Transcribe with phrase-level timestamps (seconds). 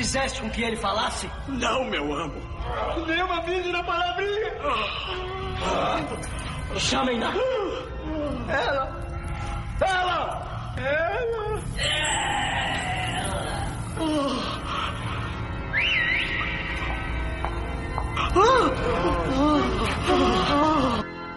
[0.00, 1.30] fizeste com que ele falasse?
[1.46, 2.40] Não, meu amo.
[3.06, 4.52] Nem uma na palavrinha.
[6.78, 7.30] Chamem-na.
[8.48, 8.96] Ela.
[9.82, 10.74] Ela.
[10.78, 11.60] Ela.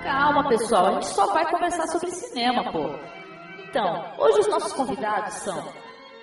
[0.03, 2.95] Calma, pessoal, a gente só vai conversar sobre cinema, pô.
[3.67, 5.67] Então, hoje os nossos convidados são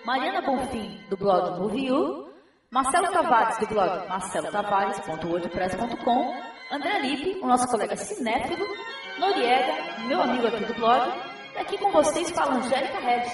[0.07, 2.30] Mariana Bonfim, do blog Movie
[2.73, 6.35] Marcelo Tavares, do blog marcelotavares.wordpress.com,
[6.71, 8.65] André Lippe, o nosso colega cinéfilo,
[9.19, 9.75] Noriega,
[10.07, 11.13] meu amigo aqui do blog,
[11.53, 13.33] e aqui com vocês fala Angélica Regis,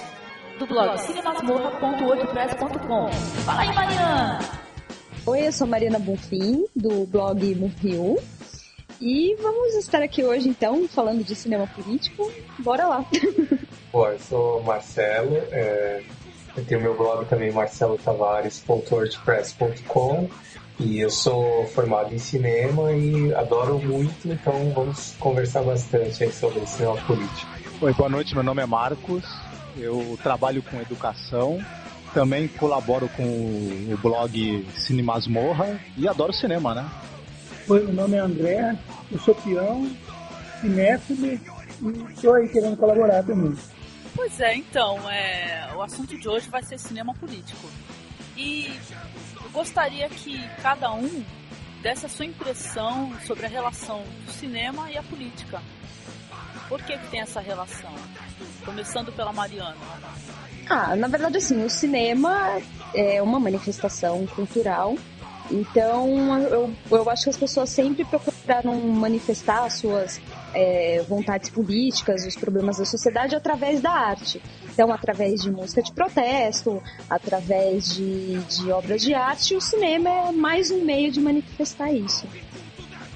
[0.58, 3.12] do blog cinemasmorra.wordpress.com.
[3.44, 4.38] Fala aí, Mariana!
[5.26, 8.16] Oi, eu sou Mariana Bonfim, do blog Movie
[9.02, 12.32] e vamos estar aqui hoje, então, falando de cinema político.
[12.60, 13.04] Bora lá!
[13.92, 16.02] Bom, eu sou Marcelo, é,
[16.56, 20.30] eu tenho meu blog também, marcelotavares.wordpress.com
[20.78, 26.66] e eu sou formado em cinema e adoro muito, então vamos conversar bastante aí sobre
[26.66, 27.50] cinema político.
[27.80, 29.24] Oi, boa noite, meu nome é Marcos,
[29.76, 31.62] eu trabalho com educação,
[32.12, 36.84] também colaboro com o blog Cinemasmorra e adoro cinema, né?
[37.68, 38.76] Oi, meu nome é André,
[39.10, 39.90] eu sou peão,
[40.60, 41.40] cinéfilo e
[42.14, 43.54] estou aí querendo colaborar também.
[44.16, 47.68] Pois é, então, é, o assunto de hoje vai ser cinema político.
[48.34, 48.74] E
[49.44, 51.22] eu gostaria que cada um
[51.82, 55.60] desse a sua impressão sobre a relação do cinema e a política.
[56.68, 57.92] Por que, que tem essa relação?
[58.64, 59.76] Começando pela Mariana.
[60.68, 62.60] Ah, na verdade, assim, o cinema
[62.94, 64.96] é uma manifestação cultural
[65.50, 68.04] então, eu, eu acho que as pessoas sempre
[68.46, 70.20] procuraram manifestar suas
[70.54, 74.40] é, vontades políticas, os problemas da sociedade através da arte.
[74.72, 80.32] Então, através de música de protesto, através de, de obras de arte, o cinema é
[80.32, 82.26] mais um meio de manifestar isso.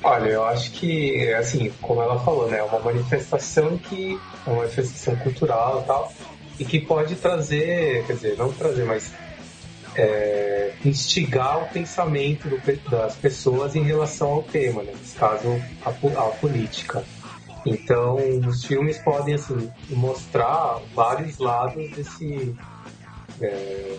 [0.03, 4.61] Olha, eu acho que, assim, como ela falou, né, é uma manifestação que é uma
[4.61, 6.13] manifestação cultural e tal,
[6.59, 9.13] e que pode trazer, quer dizer, não trazer, mas
[9.97, 14.93] é, instigar o pensamento do, das pessoas em relação ao tema, né?
[14.97, 15.49] nesse caso,
[15.85, 17.05] a, a política.
[17.67, 22.55] Então, os filmes podem assim, mostrar vários lados desse
[23.41, 23.97] é,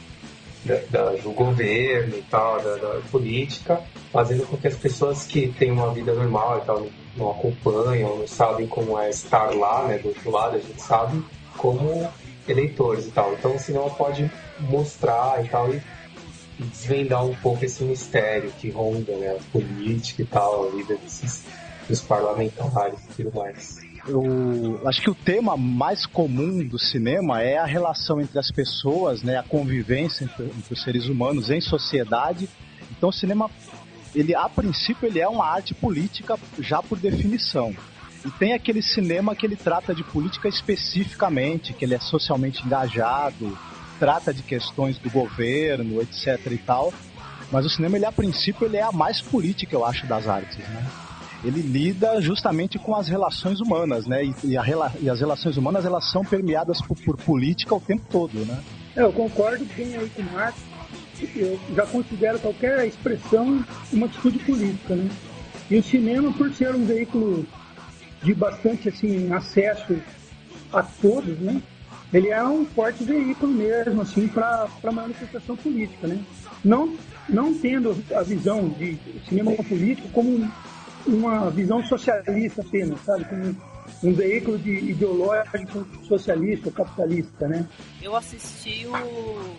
[0.65, 3.81] da, da, do governo e tal, da, da, política,
[4.11, 6.87] fazendo com que as pessoas que têm uma vida normal e tal
[7.17, 11.23] não acompanham, não sabem como é estar lá, né, do outro lado, a gente sabe
[11.57, 12.09] como
[12.47, 13.33] eleitores e tal.
[13.33, 14.29] Então o cinema pode
[14.61, 15.81] mostrar e tal e
[16.59, 21.43] desvendar um pouco esse mistério que ronda né, a política e tal, a vida desses,
[21.87, 23.79] dos parlamentares e tudo mais.
[24.07, 29.21] Eu acho que o tema mais comum do cinema é a relação entre as pessoas,
[29.21, 32.49] né, a convivência entre, entre os seres humanos em sociedade.
[32.91, 33.49] Então o cinema,
[34.15, 37.75] ele a princípio ele é uma arte política já por definição.
[38.25, 43.57] E tem aquele cinema que ele trata de política especificamente, que ele é socialmente engajado,
[44.01, 46.91] trata de questões do governo, etc e tal.
[47.51, 50.57] Mas o cinema, ele a princípio, ele é a mais política, eu acho, das artes,
[50.57, 50.87] né?
[51.43, 54.25] Ele lida justamente com as relações humanas, né?
[54.25, 54.63] E, e, a,
[54.99, 58.59] e as relações humanas, elas são permeadas por, por, política o tempo todo, né?
[58.95, 60.63] É, eu concordo bem aí com o Marcos.
[61.35, 63.63] Eu já considero qualquer expressão
[63.93, 65.11] uma atitude política, né?
[65.69, 67.45] E o cinema, por ser um veículo
[68.23, 69.95] de bastante assim acesso
[70.73, 71.61] a todos, né?
[72.13, 76.23] Ele é um forte veículo mesmo assim para manifestação política, né?
[76.63, 76.97] Não
[77.29, 80.51] não tendo a visão de cinema político como
[81.05, 83.25] uma visão socialista apenas, sabe?
[83.25, 83.55] Como
[84.03, 87.67] um veículo de ideológico socialista, capitalista, né?
[88.01, 89.55] Eu assisti o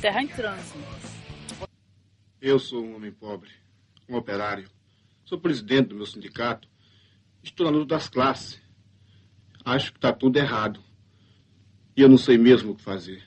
[0.00, 0.78] Terra em Trânsito.
[2.40, 3.50] Eu sou um homem pobre,
[4.08, 4.68] um operário.
[5.24, 6.70] Sou presidente do meu sindicato
[7.42, 8.60] Estou na luta das classes.
[9.64, 10.80] Acho que está tudo errado.
[11.96, 13.22] E eu não sei mesmo o que fazer.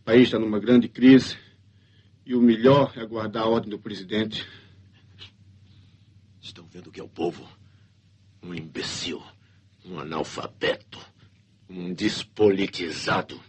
[0.00, 1.36] O país está numa grande crise
[2.24, 4.46] e o melhor é aguardar a ordem do presidente.
[6.40, 7.48] Estão vendo que é o povo?
[8.42, 9.22] Um imbecil,
[9.84, 10.98] um analfabeto,
[11.68, 13.40] um despolitizado.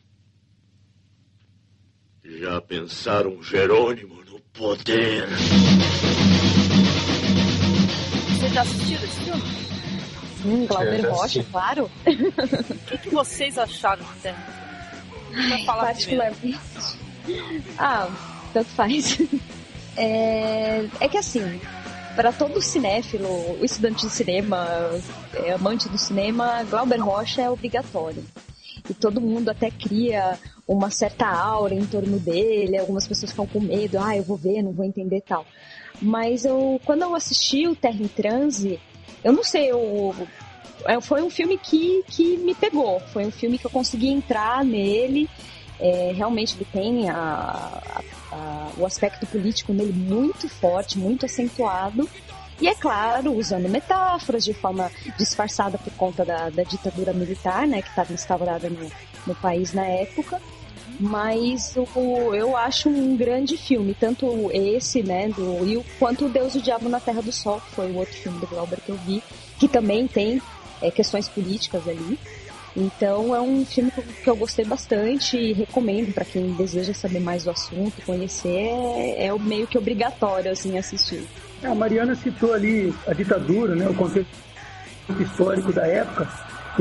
[2.24, 5.28] Já pensaram Jerônimo no poder?
[8.30, 9.77] Você já assistiu esse filme?
[10.48, 11.92] Hum, Glauber Rocha, claro.
[12.06, 14.48] O que, que, vocês acharam do Terra?
[15.34, 16.60] Ai, particularmente.
[17.78, 18.10] Ah,
[18.54, 19.20] tanto faz.
[20.00, 21.60] É, é que assim,
[22.16, 23.28] para todo cinéfilo,
[23.60, 24.68] o estudante de cinema,
[25.34, 28.24] é, amante do cinema, Glauber Rocha é obrigatório.
[28.88, 33.60] E todo mundo até cria uma certa aura em torno dele, algumas pessoas ficam com
[33.60, 35.46] medo, ah, eu vou ver, não vou entender tal.
[36.02, 38.80] Mas eu, quando eu assisti o Terra em Transe,
[39.24, 40.16] eu não sei, eu,
[40.86, 44.64] é, foi um filme que, que me pegou, foi um filme que eu consegui entrar
[44.64, 45.30] nele,
[45.80, 48.02] é, realmente ele tem a, a,
[48.32, 52.10] a, o aspecto político nele muito forte, muito acentuado,
[52.60, 57.82] e é claro, usando metáforas de forma disfarçada por conta da, da ditadura militar, né,
[57.82, 58.90] que estava instaurada no,
[59.28, 60.42] no país na época.
[61.00, 66.56] Mas o, eu acho um grande filme, tanto esse, né, do Will, quanto o Deus
[66.56, 68.90] e o Diabo na Terra do Sol, que foi o outro filme do Glauber que
[68.90, 69.22] eu vi,
[69.60, 70.42] que também tem
[70.82, 72.18] é, questões políticas ali.
[72.76, 73.92] Então é um filme
[74.24, 79.26] que eu gostei bastante e recomendo para quem deseja saber mais do assunto, conhecer, é,
[79.26, 81.24] é meio que obrigatório assim assistir.
[81.64, 84.30] A Mariana citou ali a ditadura, né, o contexto
[85.20, 86.30] histórico da época,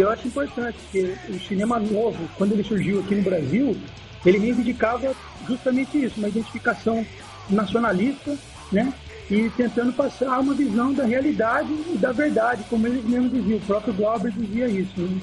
[0.02, 3.76] eu acho importante, porque o cinema novo, quando ele surgiu aqui no Brasil,
[4.25, 5.14] ele reivindicava
[5.46, 7.06] justamente isso, uma identificação
[7.48, 8.37] nacionalista,
[8.72, 8.93] né?
[9.31, 13.62] E tentando passar uma visão da realidade e da verdade, como eles mesmos diziam, o
[13.62, 15.00] próprio Glauber dizia isso.
[15.00, 15.20] Né?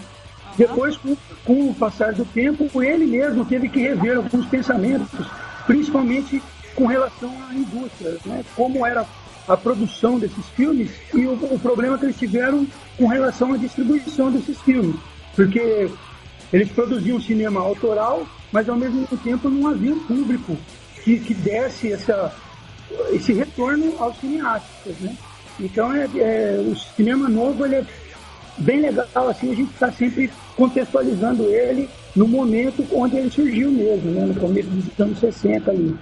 [0.58, 1.16] Depois, com,
[1.46, 5.28] com o passar do tempo, ele mesmo teve que rever alguns pensamentos,
[5.66, 6.44] principalmente
[6.76, 8.44] com relação à indústria, né?
[8.56, 9.06] como era
[9.48, 12.66] a produção desses filmes e o, o, problema que eles tiveram
[12.98, 14.96] com relação à distribuição desses filmes.
[15.36, 15.90] Porque
[16.52, 20.58] eles produziam cinema autoral, mas ao mesmo tempo não havia um público
[21.04, 22.34] que, que desse essa,
[23.12, 24.96] esse retorno aos cineastas.
[25.00, 25.16] Né?
[25.60, 27.86] Então é, é, o cinema novo ele é
[28.58, 34.12] bem legal, assim, a gente está sempre contextualizando ele no momento onde ele surgiu mesmo,
[34.12, 34.26] né?
[34.26, 35.96] no começo dos anos 60 ali.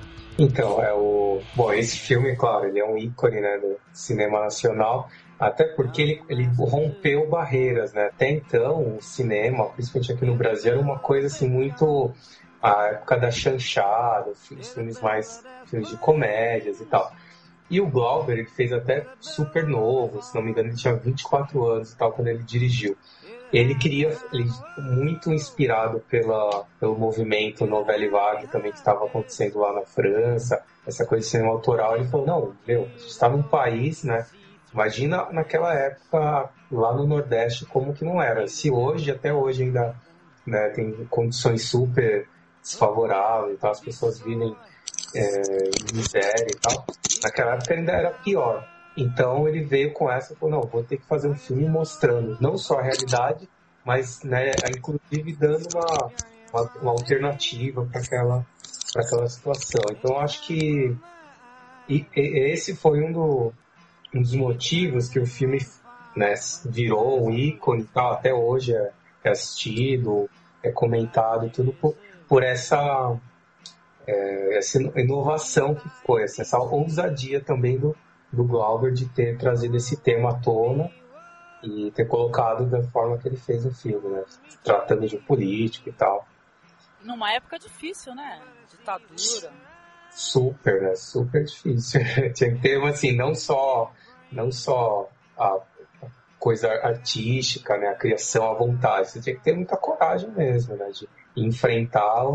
[0.44, 1.40] Então, é o.
[1.56, 5.08] Bom, esse filme, claro, ele é um ícone né, do cinema nacional,
[5.40, 8.06] até porque ele, ele rompeu barreiras, né?
[8.08, 12.12] Até então, o cinema, principalmente aqui no Brasil, era uma coisa assim muito.
[12.60, 15.44] A época da chanchada, os filmes mais.
[15.68, 17.14] filmes de comédias e tal.
[17.70, 21.66] E o Glauber, ele fez até super novo, se não me engano, ele tinha 24
[21.68, 22.98] anos e tal, quando ele dirigiu
[23.52, 29.74] ele queria, ele, muito inspirado pela, pelo movimento Novelle Vague também que estava acontecendo lá
[29.74, 33.44] na França, essa coisa de cinema autoral, ele falou, não, meu, a gente está num
[33.44, 34.26] país, né,
[34.74, 39.96] imagina naquela época lá no Nordeste como que não era, se hoje, até hoje ainda,
[40.46, 42.28] né, tem condições super
[42.62, 44.56] desfavoráveis, então as pessoas vivem
[45.14, 45.42] é,
[45.94, 46.86] miséria e tal,
[47.22, 48.66] naquela época ainda era pior,
[48.96, 52.58] então ele veio com essa falou, não, vou ter que fazer um filme mostrando não
[52.58, 53.48] só a realidade,
[53.86, 56.12] mas né, inclusive dando uma,
[56.54, 58.46] uma, uma alternativa para aquela,
[58.96, 59.82] aquela situação.
[59.92, 60.96] Então acho que
[61.88, 63.54] e, e, esse foi um, do,
[64.14, 65.60] um dos motivos que o filme
[66.16, 66.34] né,
[66.66, 68.92] virou um ícone tal, até hoje é,
[69.24, 70.30] é assistido,
[70.64, 71.96] é comentado, tudo por,
[72.28, 73.18] por essa,
[74.06, 77.96] é, essa inovação que foi, essa ousadia também do,
[78.32, 80.90] do Glauber de ter trazido esse tema à tona
[81.64, 84.24] e ter colocado da forma que ele fez o filme, né?
[84.64, 86.26] Tratando de político e tal.
[87.02, 88.42] Numa época difícil, né?
[88.70, 89.54] Ditadura.
[90.10, 90.96] Super, né?
[90.96, 92.02] Super difícil.
[92.34, 93.92] Tinha que ter, assim, não só,
[94.32, 95.60] não só a
[96.40, 97.90] coisa artística, né?
[97.90, 99.12] A criação à vontade.
[99.12, 100.90] Você tinha que ter muita coragem mesmo, né?
[100.90, 102.26] De enfrentar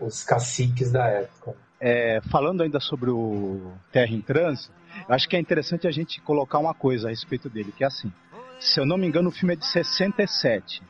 [0.00, 1.56] os caciques da época.
[1.80, 4.72] É, falando ainda sobre o Terra em Trânsito,
[5.08, 8.12] acho que é interessante a gente colocar uma coisa a respeito dele, que é assim.
[8.58, 10.82] Se eu não me engano, o filme é de 67.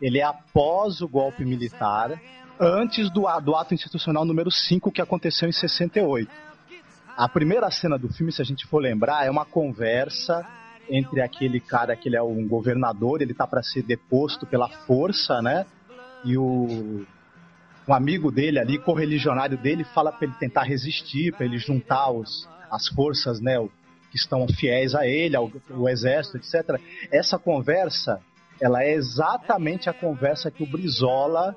[0.00, 2.20] Ele é após o golpe militar,
[2.60, 6.30] antes do, do ato institucional número 5 que aconteceu em 68.
[7.16, 10.46] A primeira cena do filme, se a gente for lembrar, é uma conversa
[10.88, 15.42] entre aquele cara que ele é um governador, ele tá para ser deposto pela força,
[15.42, 15.66] né?
[16.24, 17.04] E o
[17.88, 22.48] um amigo dele ali, correligionário dele, fala para ele tentar resistir, para ele juntar os,
[22.70, 23.56] as forças, né,
[24.10, 26.80] que estão fiéis a ele, ao, ao exército, etc.
[27.10, 28.20] Essa conversa,
[28.60, 31.54] ela é exatamente a conversa que o Brizola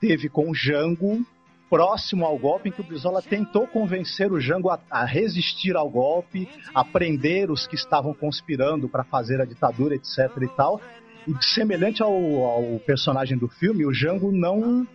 [0.00, 1.24] teve com o Jango
[1.68, 5.90] próximo ao golpe, em que o Brizola tentou convencer o Jango a, a resistir ao
[5.90, 10.30] golpe, a prender os que estavam conspirando para fazer a ditadura, etc.
[10.40, 10.80] e tal.
[11.26, 14.86] E semelhante ao, ao personagem do filme, o Jango não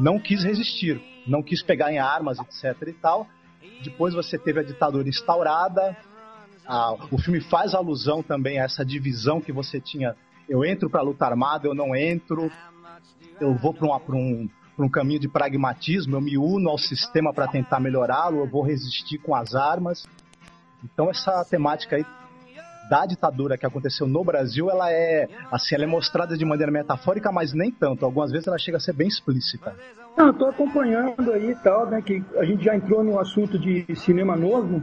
[0.00, 3.26] não quis resistir, não quis pegar em armas, etc e tal.
[3.84, 5.96] Depois você teve a ditadura instaurada.
[6.66, 10.16] A, o filme faz alusão também a essa divisão que você tinha.
[10.48, 12.50] Eu entro para a luta armada, eu não entro.
[13.38, 17.80] Eu vou para um, um caminho de pragmatismo, eu me uno ao sistema para tentar
[17.80, 20.06] melhorá-lo, eu vou resistir com as armas.
[20.82, 22.04] Então essa temática aí
[22.90, 27.30] da ditadura que aconteceu no Brasil, ela é assim, ela é mostrada de maneira metafórica,
[27.30, 28.04] mas nem tanto.
[28.04, 29.76] Algumas vezes ela chega a ser bem explícita.
[30.18, 32.02] Não, estou acompanhando aí e tal, né?
[32.02, 34.82] Que a gente já entrou no assunto de cinema novo.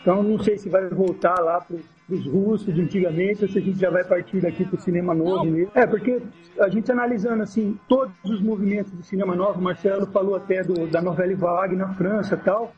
[0.00, 1.76] Então não sei se vai voltar lá para
[2.08, 5.12] os russos de antigamente, ou se a gente já vai partir daqui para o cinema
[5.12, 5.72] novo mesmo.
[5.74, 6.22] É, porque
[6.60, 11.02] a gente analisando assim todos os movimentos de cinema novo, Marcelo falou até do, da
[11.02, 12.72] novela Vague na França tal,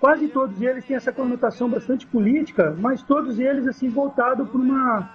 [0.00, 5.10] quase todos eles têm essa conotação bastante política, mas todos eles assim voltados para uma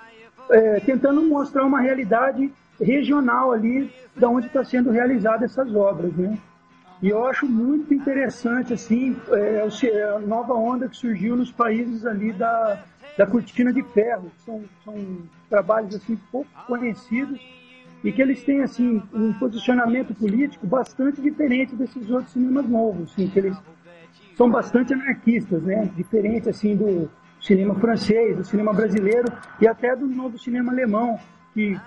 [0.50, 6.38] é, tentando mostrar uma realidade regional ali da onde está sendo realizadas essas obras, né?
[7.02, 12.06] E eu acho muito interessante, assim, é, é, a nova onda que surgiu nos países
[12.06, 12.84] ali da,
[13.18, 14.32] da cortina de ferro.
[14.46, 14.96] São, são
[15.50, 17.42] trabalhos, assim, pouco conhecidos
[18.04, 23.28] e que eles têm, assim, um posicionamento político bastante diferente desses outros cinemas novos, assim,
[23.28, 23.58] que eles
[24.36, 25.90] são bastante anarquistas, né?
[25.96, 27.10] Diferente, assim, do
[27.40, 31.20] cinema francês, do cinema brasileiro e até do novo cinema alemão,
[31.54, 31.80] que,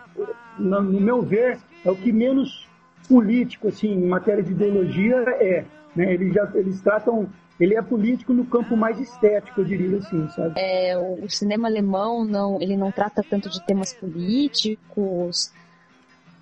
[0.59, 2.69] no meu ver, é o que menos
[3.09, 5.65] político, assim, em matéria de ideologia, é.
[5.95, 6.13] Né?
[6.13, 10.55] Eles, já, eles tratam ele é político no campo mais estético, eu diria assim, sabe?
[10.57, 15.53] É, o cinema alemão não, ele não trata tanto de temas políticos,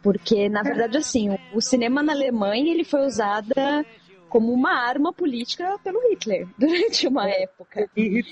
[0.03, 3.85] porque na verdade assim, o, o cinema na Alemanha ele foi usada
[4.33, 7.87] como uma arma política pelo Hitler durante uma época.
[7.95, 8.25] E,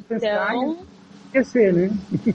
[0.00, 0.78] pensar então,
[1.26, 1.90] esquecer, né?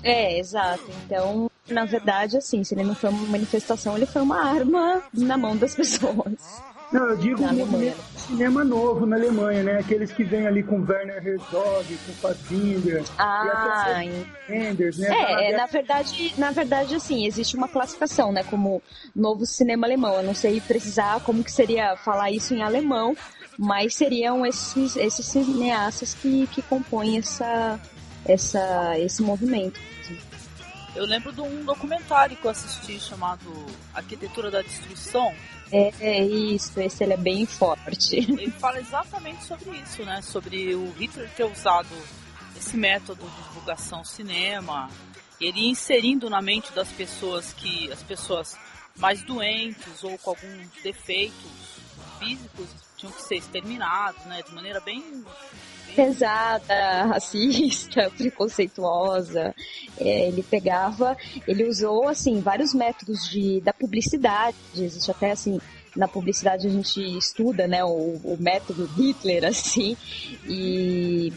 [0.00, 0.84] É, exato.
[1.04, 5.36] Então, na verdade, assim, se ele não foi uma manifestação, ele foi uma arma na
[5.36, 6.62] mão das pessoas.
[6.90, 9.78] Não, eu digo um cinema novo na Alemanha, né?
[9.78, 14.02] Aqueles que vêm ali com Werner Herzog, com Fassbinder, ah,
[14.48, 15.08] Enders, né?
[15.10, 18.42] É, é, na verdade, na verdade, assim, existe uma classificação, né?
[18.42, 18.82] Como
[19.14, 20.14] novo cinema alemão.
[20.14, 23.14] Eu não sei precisar como que seria falar isso em alemão,
[23.58, 27.78] mas seriam esses, esses cineastas que, que compõem essa,
[28.24, 29.78] essa, esse movimento.
[30.98, 33.48] Eu lembro de um documentário que eu assisti chamado
[33.94, 35.32] Arquitetura da Destruição.
[35.70, 38.16] É, é isso, esse ele é bem forte.
[38.16, 40.20] Ele fala exatamente sobre isso, né?
[40.22, 41.94] Sobre o Hitler ter usado
[42.56, 44.90] esse método de divulgação cinema,
[45.40, 48.58] ele inserindo na mente das pessoas que as pessoas
[48.96, 51.78] mais doentes ou com alguns defeitos
[52.18, 54.42] físicos tinham que ser exterminados, né?
[54.42, 55.24] De maneira bem
[55.94, 59.54] pesada, racista, preconceituosa.
[59.98, 61.16] É, ele pegava,
[61.46, 64.56] ele usou assim vários métodos de da publicidade.
[64.76, 65.58] Existe até assim
[65.96, 69.96] na publicidade a gente estuda, né, o, o método Hitler assim
[70.46, 71.32] e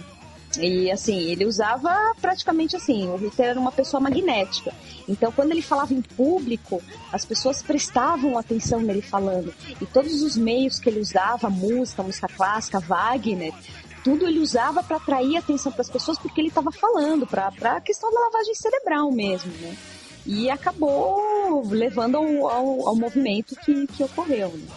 [0.60, 4.74] e assim, ele usava praticamente assim, o Hitler era uma pessoa magnética.
[5.08, 6.82] Então, quando ele falava em público,
[7.12, 9.54] as pessoas prestavam atenção nele falando.
[9.80, 13.54] E todos os meios que ele usava, música, música clássica, Wagner,
[14.04, 17.82] tudo ele usava para atrair atenção para as pessoas porque ele estava falando, para a
[17.82, 19.78] questão da lavagem cerebral mesmo, né?
[20.26, 24.50] E acabou levando ao, ao, ao movimento que, que ocorreu.
[24.50, 24.68] Né?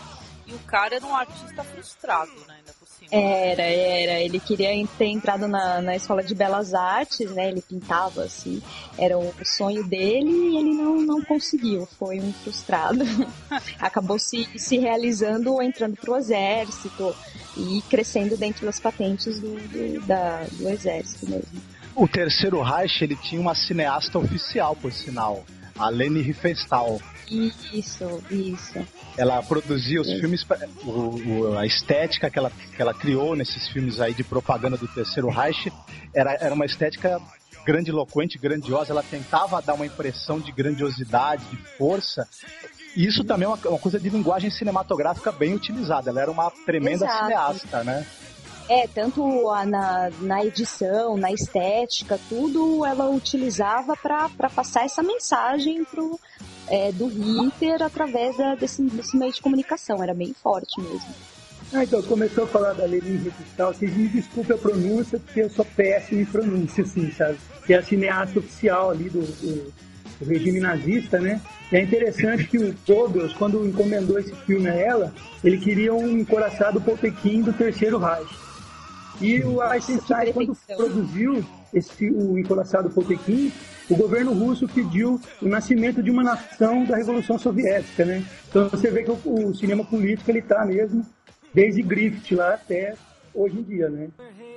[0.47, 2.57] E o cara era um artista frustrado, né?
[2.59, 2.73] Ainda
[3.08, 3.23] cima.
[3.23, 4.20] Era, era.
[4.20, 7.49] Ele queria ter entrado na, na escola de belas artes, né?
[7.49, 8.62] Ele pintava assim.
[8.99, 11.87] Era o sonho dele e ele não, não conseguiu.
[11.99, 13.04] Foi um frustrado.
[13.78, 17.14] Acabou se, se realizando entrando pro exército
[17.56, 21.62] e crescendo dentro das patentes do, do, da, do exército mesmo.
[21.94, 25.44] O terceiro Reich, ele tinha uma cineasta oficial, por sinal,
[25.78, 27.00] a Leni Riefenstahl.
[27.31, 28.87] Isso, isso.
[29.16, 30.47] Ela produzia os filmes,
[30.85, 34.87] o, o, a estética que ela, que ela criou nesses filmes aí de propaganda do
[34.88, 35.73] terceiro Reich
[36.12, 37.21] era, era uma estética
[37.64, 38.93] grandiloquente, grandiosa.
[38.93, 42.28] Ela tentava dar uma impressão de grandiosidade, de força,
[42.97, 46.11] e isso também é uma, uma, coisa de linguagem cinematográfica bem utilizada.
[46.11, 47.25] Ela era uma tremenda Exato.
[47.25, 48.07] cineasta, né?
[48.69, 56.19] É, tanto na, na edição, na estética, tudo ela utilizava para passar essa mensagem pro,
[56.68, 60.02] é, do Hitler através da, desse, desse meio de comunicação.
[60.02, 61.14] Era bem forte mesmo.
[61.73, 65.50] Ah, então, começou a falar da Lenin Registal, vocês me desculpem a pronúncia, porque eu
[65.50, 67.37] sou péssimo em pronúncia, assim, sabe?
[67.66, 69.73] Que é a cineasta oficial ali do, do,
[70.21, 71.40] do regime nazista, né?
[71.73, 76.18] E é interessante que o Goebbels, quando encomendou esse filme a ela, ele queria um
[76.18, 78.33] encoraçado Potequim do Terceiro Reich.
[79.21, 83.52] E o Eisenstein, quando produziu esse, o encoraçado Potequim,
[83.90, 88.24] o governo russo pediu o nascimento de uma nação da Revolução Soviética, né?
[88.48, 91.04] Então você vê que o, o cinema político ele está mesmo
[91.52, 92.94] desde Griffith lá até
[93.34, 94.08] hoje em dia, né?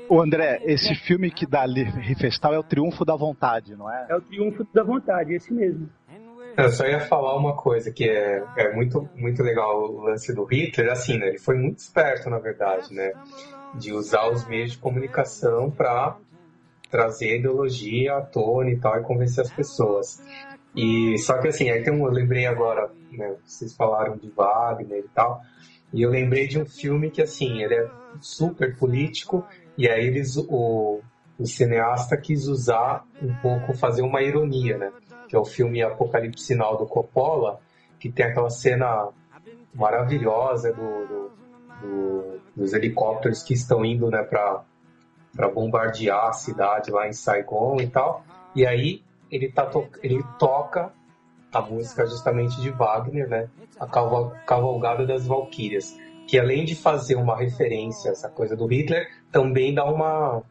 [0.09, 4.07] O André, esse filme que dá Riefenstahl é o Triunfo da Vontade, não é?
[4.09, 5.89] É o Triunfo da Vontade, esse mesmo.
[6.57, 10.43] Eu só ia falar uma coisa que é, é muito, muito legal o lance do
[10.43, 11.27] Hitler, assim, né?
[11.27, 13.11] Ele foi muito esperto, na verdade, né?
[13.75, 16.17] De usar os meios de comunicação para
[16.89, 20.21] trazer a ideologia à tona e tal, e convencer as pessoas.
[20.75, 24.99] E só que assim, aí tem um, eu lembrei agora, né, vocês falaram de Wagner
[24.99, 25.41] e tal,
[25.93, 27.89] e eu lembrei de um filme que assim, ele é
[28.19, 29.45] super político,
[29.77, 31.01] e aí eles, o,
[31.37, 34.91] o cineasta quis usar um pouco, fazer uma ironia, né?
[35.27, 37.59] Que é o filme Apocalipse Sinal do Coppola,
[37.99, 39.09] que tem aquela cena
[39.73, 41.31] maravilhosa do, do,
[41.81, 44.63] do, dos helicópteros que estão indo né, para
[45.45, 48.23] bombardear a cidade lá em Saigon e tal.
[48.55, 50.91] E aí ele, tá to ele toca
[51.53, 53.49] a música justamente de Wagner, né?
[53.79, 53.85] A
[54.45, 55.95] Cavalgada das Valquírias,
[56.27, 60.41] que além de fazer uma referência a essa coisa do Hitler, também dá uma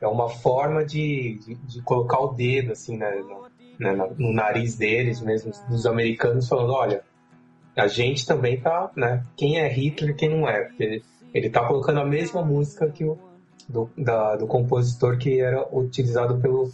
[0.00, 3.48] é uma forma de, de, de colocar o dedo assim né, no,
[3.78, 7.02] né, no, nariz deles mesmo, dos americanos, falando, olha,
[7.74, 9.24] a gente também tá, né?
[9.36, 10.64] Quem é Hitler, quem não é?
[10.64, 13.18] Porque ele, ele tá colocando a mesma música que o
[13.68, 16.70] do, da, do compositor que era utilizado pelo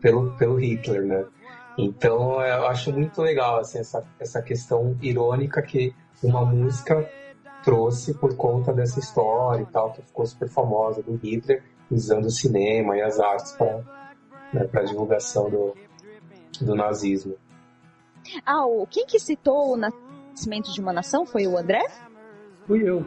[0.00, 1.24] pelo, pelo Hitler, né?
[1.78, 7.08] Então eu acho muito legal assim, essa, essa questão irônica que uma música
[7.62, 12.30] trouxe por conta dessa história e tal, que ficou super famosa do Hitler, usando o
[12.30, 13.82] cinema e as artes para
[14.52, 15.74] né, a divulgação do,
[16.60, 17.36] do nazismo.
[18.44, 21.82] Ah, quem que citou o Nascimento de uma Nação foi o André?
[22.66, 23.06] Fui eu.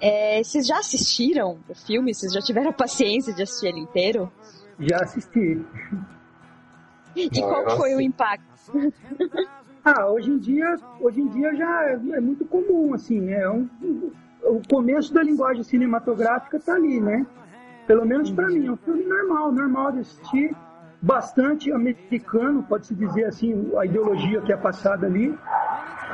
[0.00, 2.14] É, vocês já assistiram o filme?
[2.14, 4.30] Vocês já tiveram a paciência de assistir ele inteiro?
[4.78, 5.64] Já assisti.
[7.14, 8.72] E Não, qual foi o impacto?
[9.88, 13.42] Ah, hoje em dia, hoje em dia já é, é muito comum, assim, né?
[13.42, 13.68] É um,
[14.42, 17.24] o começo da linguagem cinematográfica tá ali, né?
[17.86, 20.56] Pelo menos para mim, é um filme normal, normal de assistir,
[21.00, 25.36] bastante americano, pode-se dizer assim, a ideologia que é passada ali,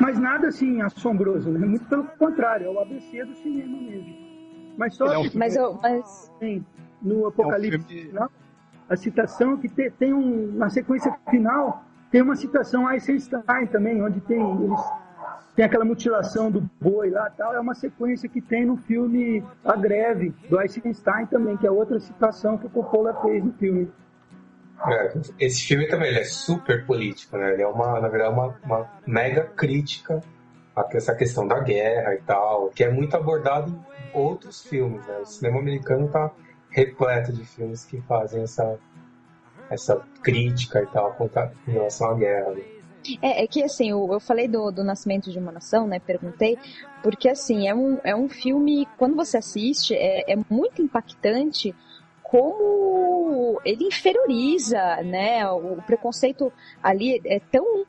[0.00, 1.66] mas nada assim assombroso, né?
[1.66, 4.16] Muito pelo contrário, é o ABC do cinema mesmo.
[4.76, 6.32] Mas só é um mas, eu, mas...
[6.38, 6.64] Sim,
[7.00, 8.06] no Apocalipse é um.
[8.08, 8.30] Final,
[8.88, 14.02] a citação que te, tem um, na sequência final, tem uma citação a Eisenstein também,
[14.02, 14.80] onde tem eles
[15.54, 19.76] tem aquela mutilação do boi lá tal, é uma sequência que tem no filme A
[19.76, 23.90] Greve, do Eisenstein também, que é outra citação que o Coppola fez no filme.
[24.88, 27.52] É, esse filme também ele é super político, né?
[27.52, 30.20] Ele é uma, na verdade, uma, uma mega crítica
[30.74, 35.18] a essa questão da guerra e tal, que é muito abordado em outros filmes, né?
[35.18, 36.30] O cinema americano está
[36.70, 38.78] repleto de filmes que fazem essa,
[39.70, 41.16] essa crítica e tal
[41.68, 42.50] em relação à guerra.
[42.52, 42.62] Né?
[43.20, 45.98] É, é, que assim, eu, eu falei do, do Nascimento de uma Nação, né?
[45.98, 46.56] Perguntei,
[47.02, 51.74] porque assim, é um, é um filme, quando você assiste, é, é muito impactante
[52.32, 55.46] como ele inferioriza, né?
[55.50, 56.50] O preconceito
[56.82, 57.86] ali é tão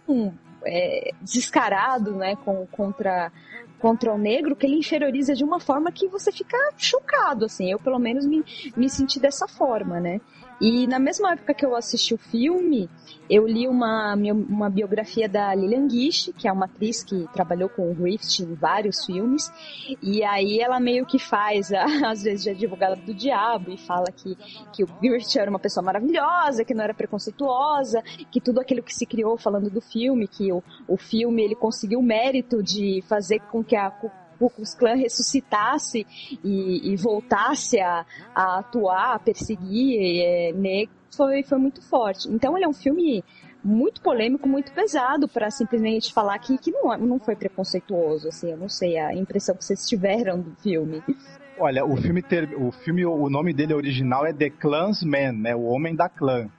[0.65, 2.35] é, descarado, né?
[2.35, 3.31] Com, contra
[3.79, 7.69] contra o negro que ele inferioriza de uma forma que você fica chocado, assim.
[7.69, 8.41] Eu, pelo menos, me,
[8.77, 10.21] me senti dessa forma, né?
[10.61, 12.89] E na mesma época que eu assisti o filme,
[13.29, 17.89] eu li uma, uma biografia da Lilian Gish, que é uma atriz que trabalhou com
[17.89, 19.51] o Griffith em vários filmes,
[20.01, 21.71] e aí ela meio que faz,
[22.05, 24.35] às vezes, de advogada do diabo e fala que,
[24.73, 28.93] que o Griffith era uma pessoa maravilhosa, que não era preconceituosa, que tudo aquilo que
[28.93, 33.39] se criou falando do filme, que o, o filme ele conseguiu o mérito de fazer
[33.51, 33.91] com que a
[34.33, 36.05] Ku Klux ressuscitasse
[36.43, 42.27] e, e voltasse a, a, atuar, a perseguir é, negros, foi, foi muito forte.
[42.29, 43.23] Então ele é um filme
[43.63, 48.57] muito polêmico, muito pesado para simplesmente falar que, que não, não foi preconceituoso, assim, eu
[48.57, 51.01] não sei a impressão que vocês tiveram do filme.
[51.57, 55.63] Olha, o filme, ter, o filme, o nome dele original é The Clansman, né, o
[55.63, 56.49] Homem da Clã.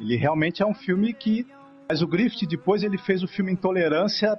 [0.00, 1.46] Ele realmente é um filme que,
[1.88, 4.38] mas o Griffith depois ele fez o filme Intolerância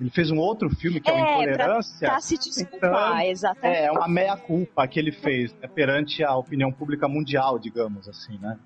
[0.00, 1.98] ele fez um outro filme que é, é o Intolerância.
[1.98, 3.80] Pra, pra se desculpar, então, exatamente.
[3.80, 8.58] É, uma meia-culpa que ele fez né, perante a opinião pública mundial, digamos assim, né?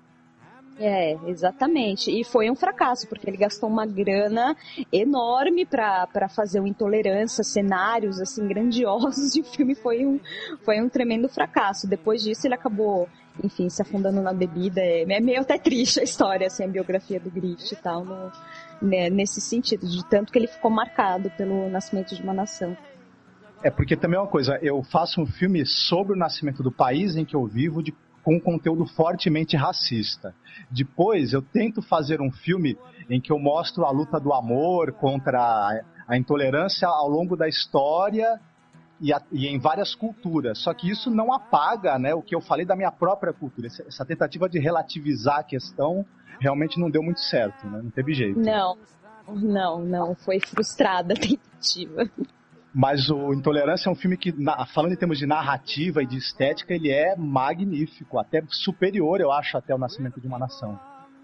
[0.79, 2.09] É, exatamente.
[2.09, 4.55] E foi um fracasso, porque ele gastou uma grana
[4.91, 10.19] enorme para fazer o Intolerância, cenários assim grandiosos, e o filme foi um,
[10.63, 11.87] foi um tremendo fracasso.
[11.87, 13.07] Depois disso, ele acabou,
[13.41, 14.81] enfim, se afundando na bebida.
[14.81, 18.03] É, é meio até triste a história, assim, a biografia do Griffith e tal.
[18.03, 18.31] No,
[18.81, 22.75] né, nesse sentido, de tanto que ele ficou marcado pelo nascimento de uma nação.
[23.63, 27.15] É, porque também é uma coisa, eu faço um filme sobre o nascimento do país
[27.15, 30.35] em que eu vivo de, com um conteúdo fortemente racista.
[30.69, 32.77] Depois eu tento fazer um filme
[33.09, 37.47] em que eu mostro a luta do amor contra a, a intolerância ao longo da
[37.47, 38.39] história
[39.03, 40.59] e, a, e, em várias culturas.
[40.59, 43.67] Só que isso não apaga né, o que eu falei da minha própria cultura.
[43.67, 46.05] Essa, tentativa de relativizar a questão
[46.39, 47.81] realmente não deu muito certo, né?
[47.83, 48.39] Não teve jeito.
[48.39, 48.77] Não,
[49.27, 50.15] não, não.
[50.15, 52.09] Foi frustrada a tentativa.
[52.73, 56.17] Mas o Intolerância é um filme que, na, falando em termos de narrativa e de
[56.17, 60.79] estética, ele é magnífico, até superior, eu acho, até o Nascimento de uma Nação.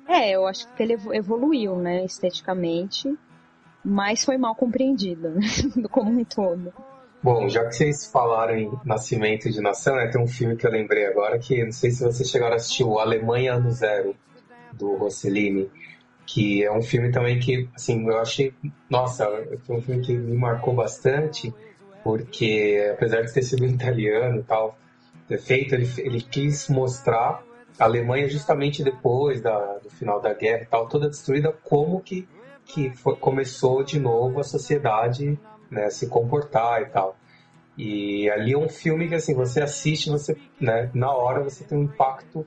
[0.05, 3.17] É, eu acho que ele evoluiu, né, esteticamente,
[3.83, 5.41] mas foi mal compreendido, né,
[5.89, 6.71] como um todo.
[7.21, 10.71] Bom, já que vocês falaram em Nascimento de Nação, né, tem um filme que eu
[10.71, 14.15] lembrei agora que não sei se vocês chegaram a assistir, o Alemanha Ano Zero,
[14.73, 15.69] do Rossellini
[16.31, 18.53] que é um filme também que, assim, eu achei,
[18.87, 19.25] nossa,
[19.65, 21.51] foi um filme que me marcou bastante,
[22.03, 24.77] porque apesar de ter sido italiano e tal,
[25.27, 27.43] ter feito, ele, ele quis mostrar
[27.79, 32.27] a Alemanha justamente depois da, do final da guerra e tal, toda destruída, como que,
[32.63, 35.35] que foi, começou de novo a sociedade
[35.69, 37.15] né, se comportar e tal.
[37.77, 41.77] E ali é um filme que, assim, você assiste, você, né, na hora você tem
[41.77, 42.45] um impacto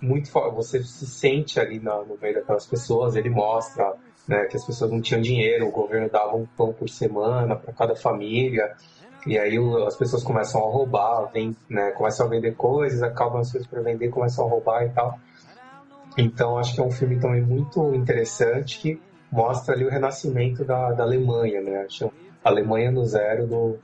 [0.00, 3.94] muito você se sente ali no, no meio daquelas pessoas, ele mostra
[4.28, 7.72] né, que as pessoas não tinham dinheiro, o governo dava um pão por semana para
[7.72, 8.74] cada família,
[9.26, 13.50] e aí as pessoas começam a roubar, vem, né, começam a vender coisas, acabam as
[13.50, 15.18] coisas para vender, começam a roubar e tal.
[16.16, 19.00] Então acho que é um filme também muito interessante que
[19.32, 21.78] mostra ali o renascimento da, da Alemanha, né?
[21.78, 21.88] A
[22.44, 23.78] Alemanha no zero do,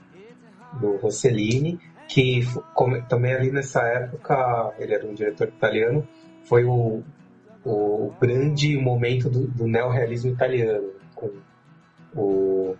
[0.81, 2.41] do Rossellini que
[3.09, 6.07] também ali nessa época, ele era um diretor italiano,
[6.43, 7.05] foi o,
[7.65, 11.31] o grande momento do, do neorrealismo italiano, com
[12.17, 12.77] o,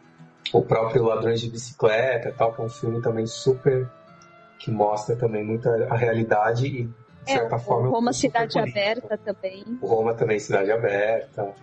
[0.53, 3.89] o próprio Ladrões de Bicicleta, tal, que é um filme também super
[4.59, 6.93] que mostra também muito a, realidade e de
[7.29, 9.65] é, certa forma Roma Cidade Aberta também.
[9.81, 11.55] O Roma também Cidade Aberta.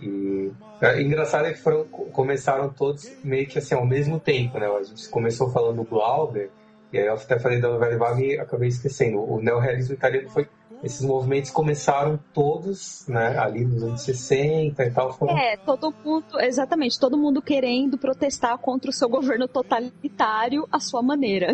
[0.00, 4.66] E é engraçado é que foram, começaram todos meio que assim ao mesmo tempo, né?
[4.66, 6.50] A gente começou falando do Glauber,
[6.92, 9.18] e aí eu até falei da novela vaga e acabei esquecendo.
[9.20, 10.48] O neorrealismo italiano foi.
[10.84, 15.10] Esses movimentos começaram todos, né, ali nos anos 60 e tal.
[15.14, 15.36] Foram...
[15.36, 21.02] É, todo mundo, exatamente, todo mundo querendo protestar contra o seu governo totalitário à sua
[21.02, 21.52] maneira.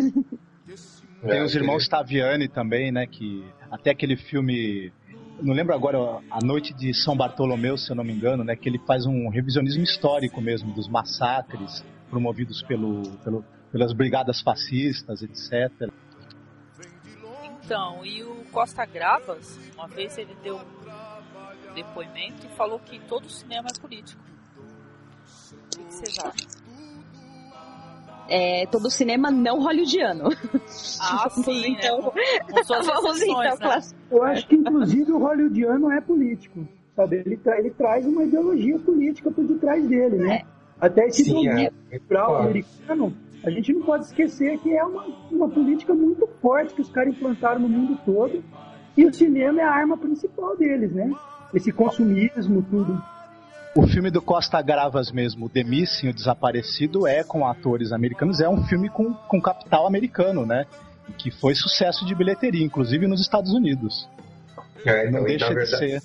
[1.25, 4.91] Tem os irmãos Taviani também, né, que até aquele filme
[5.41, 8.69] não lembro agora, a noite de São Bartolomeu, se eu não me engano, né, que
[8.69, 15.91] ele faz um revisionismo histórico mesmo dos massacres promovidos pelo, pelo, pelas brigadas fascistas, etc.
[17.43, 23.29] Então, e o Costa Gravas, uma vez ele deu um depoimento e falou que todo
[23.29, 24.21] cinema é político.
[25.47, 26.62] O que vocês acham?
[28.29, 30.29] É, todo cinema não hollywoodiano.
[31.01, 32.63] Ah, sim, então, né?
[32.67, 33.81] vamos então né?
[34.11, 37.17] Eu acho que inclusive o hollywoodiano é político, sabe?
[37.25, 40.35] Ele, tra ele traz uma ideologia política por detrás dele, né?
[40.35, 40.53] É.
[40.79, 41.99] Até esse sim, domínio é.
[41.99, 46.81] cultural americano, a gente não pode esquecer que é uma, uma política muito forte que
[46.81, 48.43] os caras implantaram no mundo todo
[48.95, 51.11] e o cinema é a arma principal deles, né?
[51.53, 53.01] Esse consumismo, tudo.
[53.75, 58.47] O filme do Costa Gravas mesmo, The Missing, o Desaparecido, é com atores americanos, é
[58.47, 60.67] um filme com, com capital americano, né?
[61.17, 64.07] Que foi sucesso de bilheteria, inclusive nos Estados Unidos.
[64.85, 66.01] É, não, deixa de ser,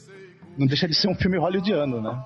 [0.57, 2.19] não deixa de ser um filme hollywoodiano, né?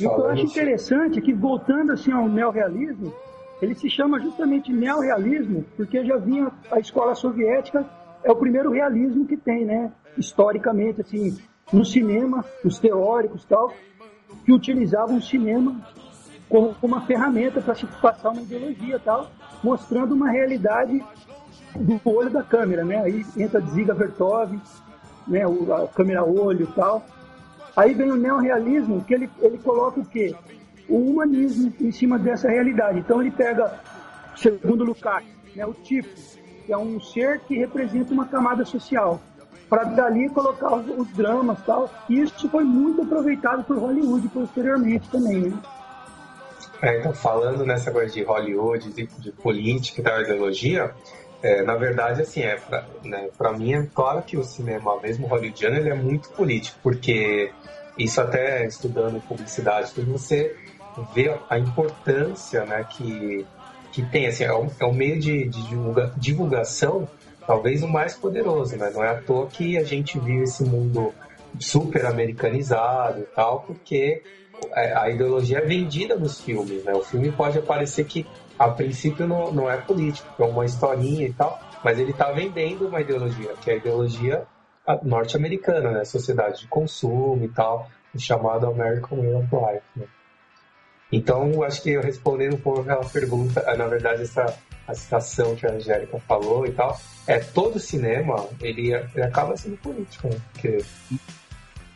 [0.00, 3.14] E o que eu acho interessante é que, voltando assim ao neorrealismo,
[3.62, 7.86] ele se chama justamente neorrealismo porque já vinha a escola soviética,
[8.24, 9.92] é o primeiro realismo que tem, né?
[10.18, 11.38] Historicamente, assim,
[11.72, 13.72] no cinema, os teóricos e tal,
[14.44, 15.76] que utilizavam o cinema
[16.48, 19.30] como uma ferramenta para se passar uma ideologia tal,
[19.62, 21.04] mostrando uma realidade
[21.74, 23.02] do olho da câmera, né?
[23.02, 24.52] Aí entra Ziga Vertov,
[25.26, 25.42] né?
[25.44, 27.04] a câmera olho tal.
[27.76, 30.34] Aí vem o neorrealismo, que ele, ele coloca o quê?
[30.88, 33.00] O humanismo em cima dessa realidade.
[33.00, 33.80] Então ele pega,
[34.36, 36.08] segundo Lukács, né, o tipo,
[36.64, 39.20] que é um ser que representa uma camada social
[39.68, 41.90] para dali colocar os, os dramas tal.
[42.08, 45.58] E isso foi muito aproveitado por Hollywood posteriormente também, né?
[46.82, 50.94] É, então, falando nessa coisa de Hollywood, de, de política e da ideologia,
[51.42, 55.76] é, na verdade, assim, é pra, né, mim é claro que o cinema, mesmo hollywoodiano,
[55.76, 57.50] ele é muito político, porque
[57.96, 60.54] isso até estudando publicidade, tudo você
[61.14, 63.46] vê a importância né, que,
[63.92, 67.08] que tem, assim, é um, é um meio de, de divulga, divulgação
[67.46, 68.90] talvez o mais poderoso, né?
[68.92, 71.14] Não é à toa que a gente vive esse mundo
[71.58, 74.22] super americanizado e tal, porque
[74.74, 76.92] a ideologia é vendida nos filmes, né?
[76.92, 78.26] O filme pode parecer que
[78.58, 82.88] a princípio não, não é político, é uma historinha e tal, mas ele está vendendo
[82.88, 84.46] uma ideologia, que é a ideologia
[85.02, 86.04] norte-americana, né?
[86.04, 90.06] Sociedade de consumo e tal, o chamado American Way of Life, né?
[91.12, 95.66] Então, acho que eu respondendo um pouco aquela pergunta, na verdade, essa a citação que
[95.66, 100.36] a Angélica falou e tal, é todo cinema, ele, ele acaba sendo político, né?
[100.52, 100.84] Porque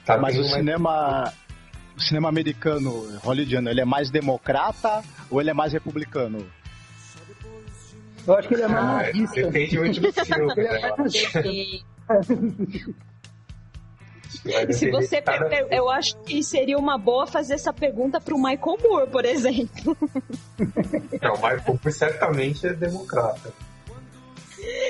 [0.05, 1.33] tá Mas o cinema.
[1.37, 1.50] O
[1.96, 6.46] o cinema americano, hollywoodiano, ele é mais democrata ou ele é mais republicano?
[8.26, 9.42] Eu acho que ele é mais Ah, nazista.
[9.42, 10.94] depende muito do filme, Ele é né?
[10.96, 11.85] mais e
[14.72, 15.22] se você.
[15.22, 15.66] filme.
[15.70, 19.96] Eu acho que seria uma boa fazer essa pergunta pro Michael Moore, por exemplo.
[21.20, 23.53] Não, o Michael Cooper certamente é democrata.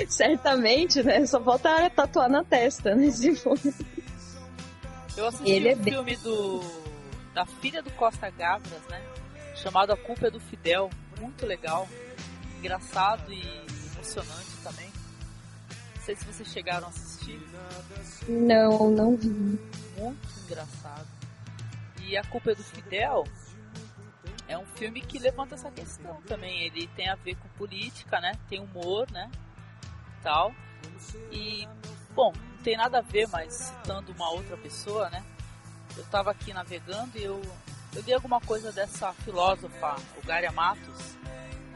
[0.07, 1.25] Certamente, né?
[1.25, 3.09] Só falta tatuar na testa, né?
[3.11, 3.57] Se for.
[5.17, 6.61] Eu assisti Ele um é bem- filme do
[7.33, 9.01] da filha do Costa Gavras, né?
[9.55, 10.89] Chamado A Culpa é do Fidel.
[11.19, 11.87] Muito legal.
[12.59, 13.41] Engraçado e
[13.95, 14.50] emocionante.
[16.01, 17.39] Não sei se vocês chegaram a assistir.
[18.27, 19.29] Não, não vi.
[19.29, 21.05] Muito engraçado.
[22.01, 23.23] E A Culpa é do Fidel
[24.47, 26.63] é um filme que levanta essa questão também.
[26.63, 28.31] Ele tem a ver com política, né?
[28.49, 29.29] Tem humor, né?
[30.23, 30.55] Tal.
[31.31, 31.67] E,
[32.15, 35.23] bom, não tem nada a ver, mas citando uma outra pessoa, né?
[35.95, 37.39] Eu tava aqui navegando e eu,
[37.93, 41.15] eu li alguma coisa dessa filósofa, o Garia Matos,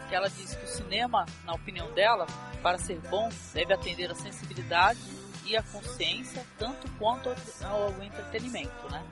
[0.08, 2.26] que ela diz que o cinema, na opinião dela,
[2.62, 5.00] para ser bom, deve atender a sensibilidade
[5.46, 9.04] e a consciência, tanto quanto ao ao entretenimento, né?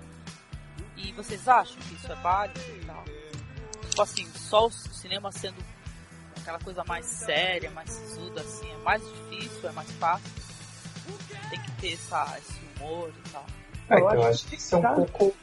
[0.98, 3.04] E vocês acham que isso é válido e tal?
[3.90, 5.58] Tipo assim, só o cinema sendo
[6.40, 10.32] aquela coisa mais séria, mais sisuda, assim, é mais difícil, é mais fácil.
[11.50, 13.46] Tem que ter essa, esse humor e tal.
[13.90, 15.36] É, Eu então, eu acho acho que isso é um pouco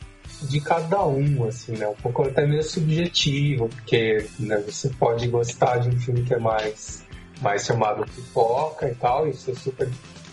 [0.42, 1.86] de cada um, assim, né?
[1.86, 6.38] Um pouco até meio subjetivo, porque né, você pode gostar de um filme que é
[6.38, 7.04] mais,
[7.40, 9.88] mais chamado pipoca e tal, e você super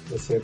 [0.10, 0.42] você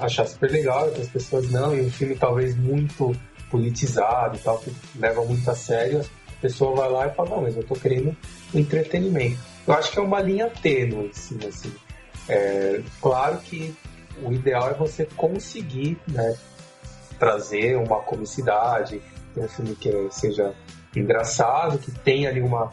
[0.00, 3.12] achar super legal, outras pessoas não, e um filme talvez muito
[3.50, 7.42] politizado e tal, que leva muito a sério, a pessoa vai lá e fala, não,
[7.42, 8.16] mas eu tô querendo
[8.54, 9.38] entretenimento.
[9.66, 11.72] Eu acho que é uma linha tênue, assim, assim.
[12.28, 13.74] É, claro que
[14.22, 16.36] o ideal é você conseguir, né,
[17.24, 19.00] trazer uma comicidade,
[19.34, 20.52] um filme que seja
[20.94, 22.70] engraçado, que tenha ali uma,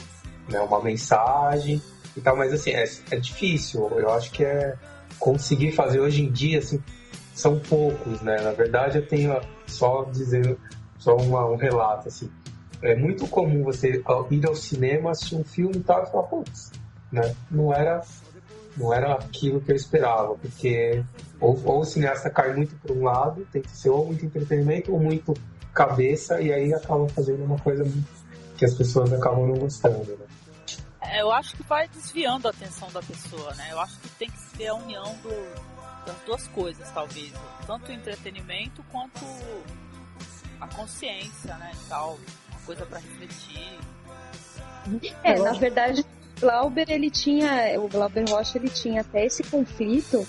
[0.49, 1.81] né, uma mensagem
[2.17, 4.75] e tal, mas assim, é, é difícil, eu acho que é
[5.17, 6.83] conseguir fazer hoje em dia, assim,
[7.33, 10.57] são poucos, né, na verdade eu tenho só dizer,
[10.97, 12.29] só uma, um relato, assim,
[12.81, 16.73] é muito comum você ir ao cinema, assistir um filme e tal, e falar, putz,
[17.09, 18.01] né, não era
[18.77, 21.03] não era aquilo que eu esperava, porque
[21.39, 24.93] ou, ou o cineasta cai muito para um lado, tem que ser ou muito entretenimento
[24.93, 25.33] ou muito
[25.73, 27.85] cabeça, e aí acaba fazendo uma coisa
[28.57, 30.25] que as pessoas acabam não gostando, né?
[31.01, 33.69] É, eu acho que vai desviando a atenção da pessoa, né?
[33.71, 37.33] Eu acho que tem que ser a união do, das duas coisas, talvez.
[37.65, 39.25] Tanto o entretenimento quanto
[40.59, 41.71] a consciência, né?
[41.89, 42.19] Tal.
[42.49, 43.79] Uma coisa para refletir.
[45.23, 46.05] É, na verdade,
[46.41, 50.27] Glauber, ele tinha, o Glauber Rocha, ele tinha até esse conflito,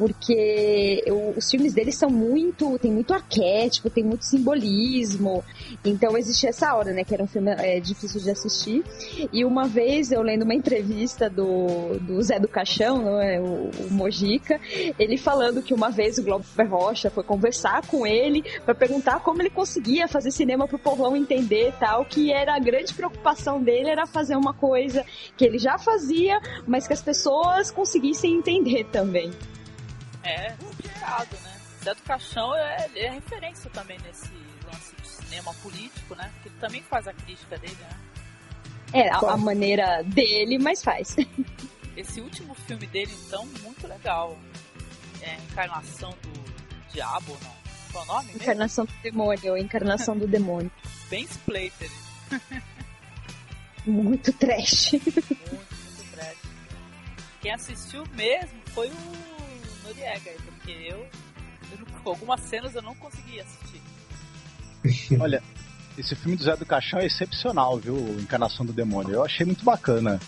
[0.00, 5.44] porque o- os filmes dele são muito, tem muito arquétipo, tem muito simbolismo,
[5.84, 8.82] então existia essa hora, né, que era um filme é, difícil de assistir,
[9.30, 13.70] e uma vez eu lendo uma entrevista do, do Zé do Caixão, não é, o,
[13.70, 14.58] o Mojica,
[14.98, 19.42] ele falando que uma vez o Glauber Rocha foi conversar com ele para perguntar como
[19.42, 24.06] ele conseguia fazer cinema pro povão entender tal, que era a grande preocupação dele era
[24.06, 25.04] fazer uma coisa
[25.36, 29.30] que ele já fazia, mas que as pessoas conseguissem entender também.
[30.22, 31.60] É complicado, né?
[31.82, 34.30] Zé do Caixão é, é referência também nesse
[34.64, 36.30] lance de cinema político, né?
[36.34, 38.00] Porque ele também faz a crítica dele, né?
[38.92, 41.16] É, a, a maneira dele, mas faz.
[41.96, 44.36] Esse último filme dele, então, muito legal.
[45.22, 47.60] É Encarnação do Diabo, não?
[47.92, 48.26] Qual é o nome?
[48.26, 48.42] mesmo?
[48.42, 50.70] Encarnação do demônio, encarnação do demônio.
[51.10, 51.90] Bem Splater.
[53.86, 54.92] Muito trash.
[54.92, 56.38] Muito, muito trash.
[57.40, 59.39] Quem assistiu mesmo foi o
[59.84, 61.06] Noriega, porque eu,
[61.72, 63.80] eu algumas cenas eu não consegui assistir.
[65.20, 65.42] Olha,
[65.98, 67.96] esse filme do Zé do Caixão é excepcional, viu?
[68.18, 69.14] Encarnação do Demônio.
[69.14, 70.20] Eu achei muito bacana.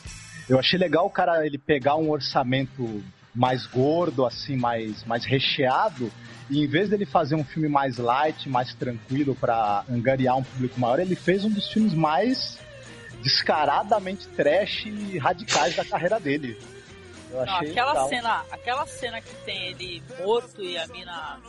[0.48, 3.02] Eu achei legal o cara ele pegar um orçamento
[3.34, 6.12] mais gordo, assim, mais, mais recheado,
[6.50, 10.78] e em vez dele fazer um filme mais light, mais tranquilo para angariar um público
[10.78, 12.58] maior, ele fez um dos filmes mais
[13.22, 16.58] descaradamente trash e radicais da carreira dele.
[17.32, 18.08] Eu Não, aquela legal.
[18.08, 21.40] cena, aquela cena que tem ele morto e a mina.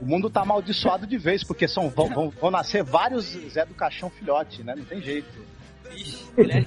[0.00, 3.74] O mundo tá amaldiçoado de vez, porque são, vão, vão, vão nascer vários Zé do
[3.74, 4.74] Caixão filhote, né?
[4.74, 5.46] Não tem jeito.
[5.88, 6.66] vixe, né?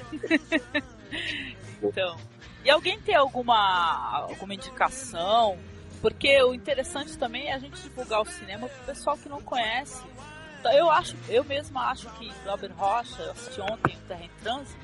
[1.84, 2.18] então.
[2.64, 5.60] E alguém tem alguma, alguma indicação?
[6.02, 10.02] Porque o interessante também é a gente divulgar o cinema pro pessoal que não conhece.
[10.60, 14.32] Então, eu acho, eu mesma acho que Glauber Rocha, eu assisti ontem o Terra em
[14.42, 14.80] Trânsito,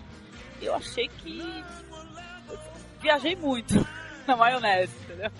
[0.62, 1.64] eu achei que
[3.02, 3.86] viajei muito
[4.28, 5.32] na maionese, entendeu?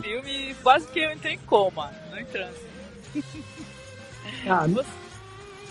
[0.00, 2.66] Filme, quase que eu entrei em coma, não em trânsito.
[4.48, 4.66] Ah,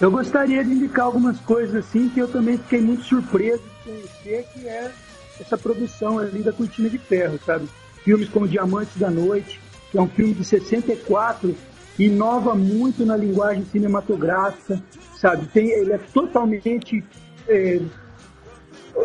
[0.02, 4.45] eu gostaria de indicar algumas coisas assim que eu também fiquei muito surpreso de conhecer,
[4.54, 4.91] que é
[5.39, 7.69] essa produção ali da Cortina de Ferro, sabe?
[8.04, 9.60] Filmes como Diamantes da Noite,
[9.91, 11.56] que é um filme de 64,
[11.98, 14.82] inova muito na linguagem cinematográfica,
[15.15, 15.48] sabe?
[15.48, 17.04] Tem, ele é totalmente
[17.48, 17.82] é,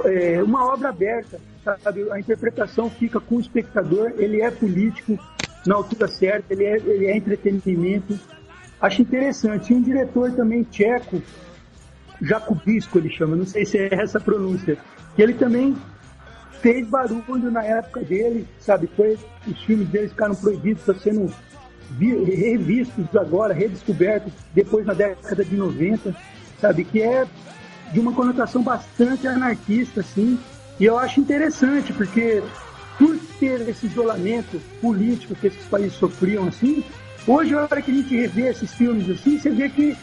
[0.04, 2.10] é, uma obra aberta, sabe?
[2.10, 5.18] A interpretação fica com o espectador, ele é político
[5.66, 8.18] na altura certa, ele é, ele é entretenimento.
[8.80, 9.72] Acho interessante.
[9.72, 11.22] E um diretor também tcheco,
[12.20, 14.78] Jacubisco ele chama, não sei se é essa a pronúncia,
[15.14, 15.76] que ele também
[16.60, 18.88] fez barulho na época dele, sabe?
[18.96, 21.34] Foi, os filmes dele ficaram proibidos, estão sendo
[21.98, 26.14] revistos agora, redescobertos, depois na década de 90,
[26.60, 26.84] sabe?
[26.84, 27.26] Que é
[27.92, 30.38] de uma conotação bastante anarquista, assim.
[30.80, 32.42] E eu acho interessante, porque
[32.98, 36.82] por ter esse isolamento político que esses países sofriam, assim,
[37.26, 39.94] hoje, a hora que a gente revê esses filmes assim, você vê que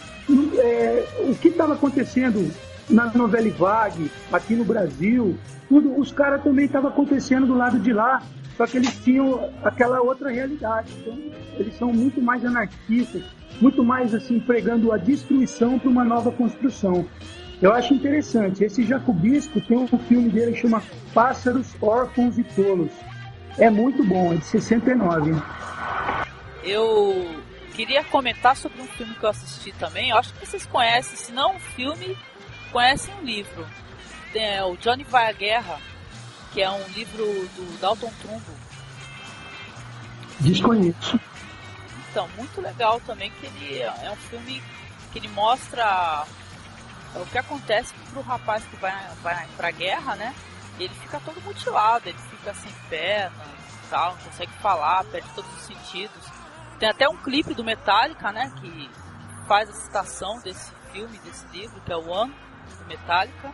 [0.60, 2.52] é, o que estava acontecendo
[2.88, 5.36] na novela Vague, aqui no Brasil,
[5.68, 8.22] tudo, os caras também estavam acontecendo do lado de lá,
[8.56, 10.92] só que eles tinham aquela outra realidade.
[11.00, 11.18] Então,
[11.58, 13.24] eles são muito mais anarquistas,
[13.60, 17.06] muito mais assim pregando a destruição para uma nova construção.
[17.62, 18.64] Eu acho interessante.
[18.64, 22.92] Esse Jacobisco tem um filme dele que chama Pássaros, Órfãos e Tolos.
[23.58, 25.32] É muito bom, é de 69.
[26.64, 27.42] Eu
[27.74, 30.10] queria comentar sobre um filme que eu assisti também.
[30.10, 32.16] Eu acho que vocês conhecem, se não um filme,
[32.72, 33.66] conhecem um livro.
[34.36, 35.80] É o Johnny Vai à Guerra,
[36.54, 38.52] que é um livro do Dalton Trumbo.
[40.40, 41.20] Desconheço.
[42.12, 44.62] Então, muito legal também que ele é um filme
[45.12, 46.26] que ele mostra
[47.22, 50.34] o que acontece pro rapaz que vai, vai pra guerra, né?
[50.80, 53.58] Ele fica todo mutilado, ele fica sem perna
[53.90, 56.32] tal, não consegue falar, perde todos os sentidos.
[56.80, 58.52] Tem até um clipe do Metallica, né?
[58.60, 58.90] Que
[59.48, 62.34] faz a citação desse filme, desse livro, que é o One,
[62.80, 63.52] do Metallica.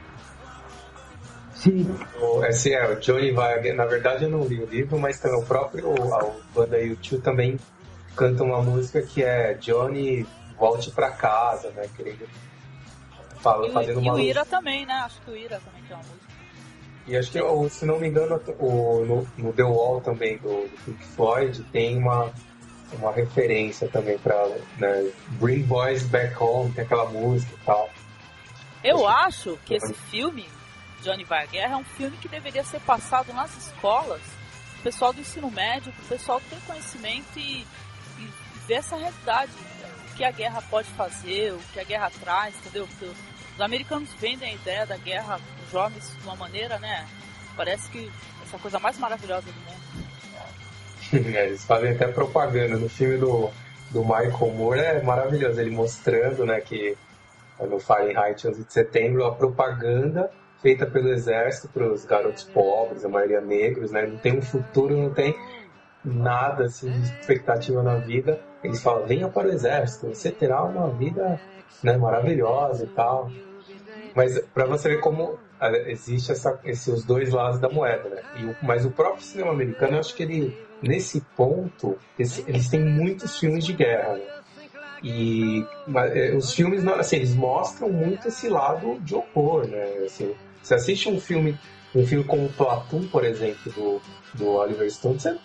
[1.54, 1.98] Sim.
[2.20, 3.62] O, esse é, o Johnny vai.
[3.74, 7.60] Na verdade, eu não li o livro, mas também o próprio a banda YouTube também
[8.16, 10.26] canta uma música que é Johnny
[10.58, 11.88] volte para casa, né?
[11.96, 12.28] Querendo
[13.44, 14.20] fala, e, fazendo e uma.
[14.20, 14.94] E o Ira também, né?
[14.94, 16.34] Acho que o Ira também tem uma música.
[17.06, 20.78] E acho que, se não me engano, o, no, no The Wall também do, do
[20.86, 22.32] Pink Floyd tem uma,
[22.94, 27.90] uma referência também para né, Bring Boys Back Home, tem aquela música e tal.
[28.84, 30.48] Eu acho, acho que esse filme,
[31.02, 34.22] Johnny Vai Guerra, é um filme que deveria ser passado nas escolas,
[34.80, 37.66] o pessoal do ensino médio, o pessoal ter conhecimento e,
[38.18, 38.30] e
[38.66, 39.52] ver essa realidade,
[40.10, 42.88] o que a guerra pode fazer, o que a guerra traz, entendeu?
[42.88, 43.12] Porque
[43.56, 47.08] os americanos vendem a ideia da guerra os jovens de uma maneira, né?
[47.56, 48.12] Parece que
[48.44, 49.84] essa coisa mais maravilhosa do mundo.
[51.36, 53.52] é, eles fazem até propaganda no filme do,
[53.92, 56.98] do Michael Moore, é maravilhoso, ele mostrando, né, que
[57.60, 63.10] no Fahrenheit 11 de setembro, a propaganda feita pelo exército para os garotos pobres, a
[63.10, 65.36] maioria negros, né, não tem um futuro, não tem
[66.04, 68.40] nada assim de expectativa na vida.
[68.64, 71.40] Eles falam, venha para o exército, você terá uma vida
[71.82, 73.32] né, maravilhosa e tal.
[74.16, 78.24] Mas para você ver como é, existe essa, esses dois lados da moeda, né?
[78.46, 82.84] O, mas o próprio cinema americano, eu acho que ele, nesse ponto, eles, eles têm
[82.84, 84.26] muitos filmes de guerra, né?
[85.02, 89.84] E mas, é, os filmes, assim, eles mostram muito esse lado de horror, né?
[90.06, 91.58] Assim, você assiste um filme,
[91.96, 94.02] um filme como Platoon, por exemplo, do,
[94.34, 95.38] do Oliver Stone, você,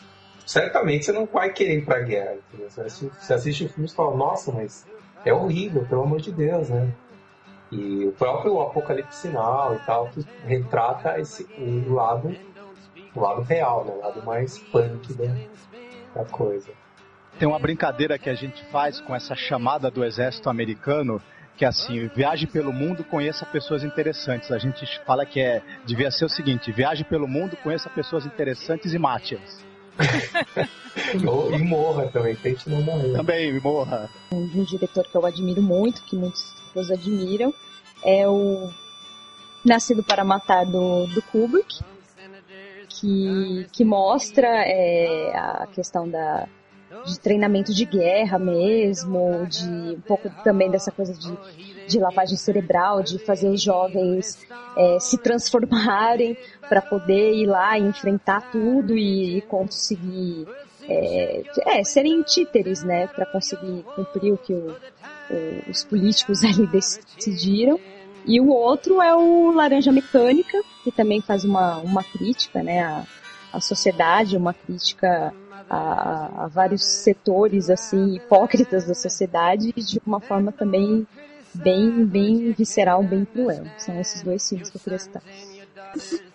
[0.46, 2.70] certamente você não vai querer ir pra guerra, entendeu?
[2.70, 4.86] Você assiste, você assiste filme e fala, nossa, mas
[5.24, 6.92] é horrível, pelo amor de Deus, né?
[7.70, 12.34] E o próprio Apocalipse Sinal e tal, que retrata esse o lado,
[13.14, 13.92] o lado real, né?
[13.92, 15.34] O lado mais punk da,
[16.14, 16.72] da coisa.
[17.38, 21.20] Tem uma brincadeira que a gente faz com essa chamada do exército americano,
[21.56, 24.50] que é assim, viaje pelo mundo, conheça pessoas interessantes.
[24.50, 28.94] A gente fala que é, devia ser o seguinte, viaje pelo mundo, conheça pessoas interessantes
[28.94, 29.67] e mate-as.
[31.54, 33.12] e morra também, tente não morrer.
[33.12, 34.10] Também, morra.
[34.32, 37.52] Um, um diretor que eu admiro muito, que muitos pessoas admiram,
[38.04, 38.70] é o
[39.64, 41.80] Nascido para Matar do, do Kubrick,
[42.88, 46.48] que, que mostra é, a questão da,
[47.04, 51.36] de treinamento de guerra mesmo, de um pouco também dessa coisa de,
[51.86, 54.38] de lavagem cerebral, de fazer jovens
[54.76, 56.36] é, se transformarem
[56.68, 60.46] para poder ir lá e enfrentar tudo e, e conseguir
[60.88, 64.70] é, é, serem títeres, né, para conseguir cumprir o que o,
[65.30, 67.78] o, os políticos ali decidiram.
[68.26, 73.04] E o outro é o Laranja Mecânica, que também faz uma, uma crítica, né, à,
[73.52, 75.32] à sociedade, uma crítica
[75.68, 81.06] a, a, vários setores assim hipócritas da sociedade de uma forma também
[81.54, 83.64] bem bem visceral, bem cruel.
[83.76, 85.22] São esses dois filmes que eu queria citar.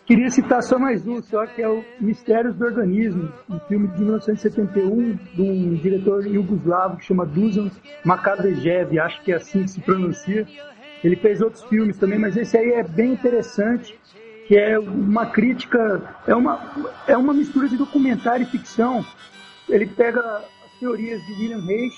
[0.06, 4.00] Queria citar só mais um, só que é o Mistérios do Organismo, um filme de
[4.00, 7.70] 1971 de um diretor iugoslavo que chama Dusan
[8.04, 10.46] Makadejev, acho que é assim que se pronuncia.
[11.04, 13.98] Ele fez outros filmes também, mas esse aí é bem interessante,
[14.48, 16.60] que é uma crítica, é uma,
[17.08, 19.06] é uma mistura de documentário e ficção.
[19.70, 21.96] Ele pega as teorias de William Reich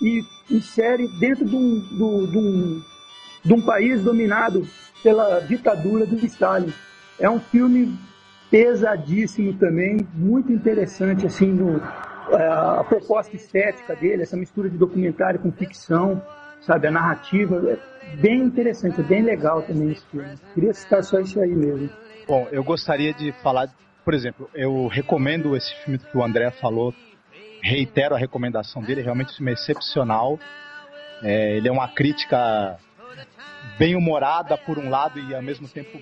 [0.00, 2.82] e insere dentro de um, de, de um,
[3.44, 4.66] de um país dominado
[5.02, 6.72] pela ditadura do Stalin.
[7.18, 7.98] É um filme
[8.50, 11.80] pesadíssimo também, muito interessante assim no,
[12.30, 16.22] é, a proposta estética dele, essa mistura de documentário com ficção,
[16.60, 20.34] sabe, a narrativa é bem interessante, é bem legal também esse filme.
[20.54, 21.90] Queria citar só isso aí mesmo.
[22.26, 23.68] Bom, eu gostaria de falar,
[24.04, 26.94] por exemplo, eu recomendo esse filme que o André falou,
[27.62, 30.38] reitero a recomendação dele, realmente um filme é excepcional.
[31.22, 32.78] É, ele é uma crítica
[33.78, 35.98] bem humorada por um lado e ao mesmo tempo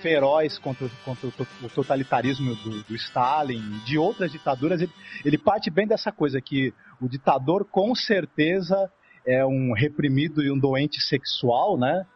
[0.00, 1.28] feroz contra, contra
[1.62, 4.92] o totalitarismo do, do, Stalin, de outras ditaduras, ele,
[5.24, 8.90] ele parte bem dessa coisa que o ditador com certeza
[9.28, 12.06] é um reprimido e um doente sexual, né?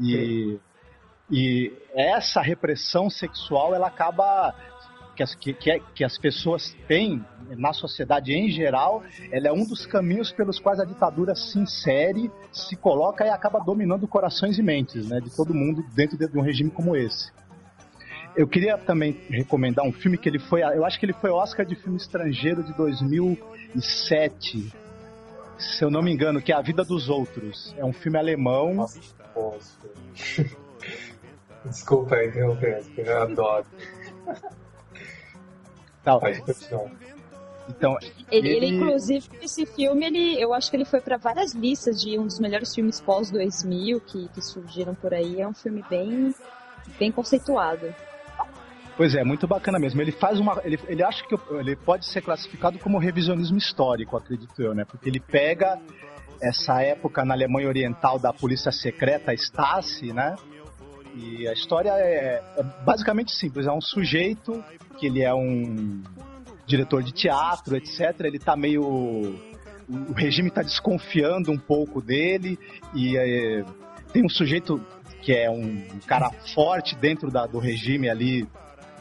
[0.00, 0.58] E,
[1.28, 4.54] e essa repressão sexual ela acaba
[5.16, 7.22] que as, que, que, as pessoas têm
[7.58, 12.30] na sociedade em geral, ela é um dos caminhos pelos quais a ditadura se insere,
[12.52, 16.42] se coloca e acaba dominando corações e mentes né, de todo mundo dentro de um
[16.42, 17.30] regime como esse.
[18.34, 21.66] Eu queria também recomendar um filme que ele foi, eu acho que ele foi Oscar
[21.66, 24.72] de filme estrangeiro de 2007,
[25.62, 27.74] se eu não me engano, que é A Vida dos Outros.
[27.78, 28.74] É um filme alemão.
[28.74, 29.00] Nossa,
[31.64, 32.58] Desculpa aí, eu
[33.22, 33.66] adoro.
[36.02, 36.20] Tal.
[37.68, 38.48] Então, ele, ele...
[38.48, 42.26] ele, inclusive, esse filme, ele, eu acho que ele foi para várias listas de um
[42.26, 45.40] dos melhores filmes pós-2000 que, que surgiram por aí.
[45.40, 46.34] É um filme bem,
[46.98, 47.94] bem conceituado.
[48.96, 50.00] Pois é, muito bacana mesmo.
[50.00, 50.60] Ele faz uma.
[50.64, 54.84] Ele, ele acha que ele pode ser classificado como revisionismo histórico, acredito eu, né?
[54.84, 55.80] Porque ele pega
[56.40, 60.34] essa época na Alemanha Oriental da polícia secreta Stasi, né?
[61.14, 63.66] E a história é, é basicamente simples.
[63.66, 64.62] É um sujeito
[64.98, 66.02] que ele é um
[66.66, 68.20] diretor de teatro, etc.
[68.20, 68.82] Ele tá meio.
[68.82, 72.58] O regime está desconfiando um pouco dele
[72.94, 73.64] e é,
[74.12, 74.80] tem um sujeito
[75.20, 78.48] que é um cara forte dentro da, do regime ali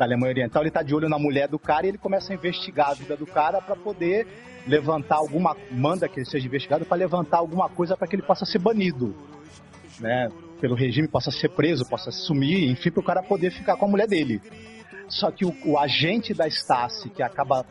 [0.02, 2.36] da Alemanha Oriental, ele está de olho na mulher do cara e ele começa a
[2.36, 4.26] investigar a vida do cara para poder
[4.66, 8.43] levantar alguma manda que ele seja investigado para levantar alguma coisa para que ele possa
[8.43, 9.16] ser banido,
[9.99, 10.28] né?
[10.60, 13.88] Pelo regime possa ser preso, possa sumir, enfim, para o cara poder ficar com a
[13.88, 14.41] mulher dele.
[15.08, 17.64] Só que o, o agente da Stasi, que acaba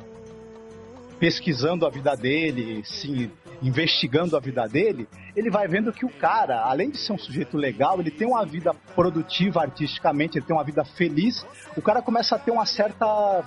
[1.19, 3.29] pesquisando a vida dele, sim,
[3.63, 7.57] investigando a vida dele, ele vai vendo que o cara, além de ser um sujeito
[7.57, 11.47] legal, ele tem uma vida produtiva artisticamente, ele tem uma vida feliz,
[11.77, 13.45] o cara começa a ter uma certa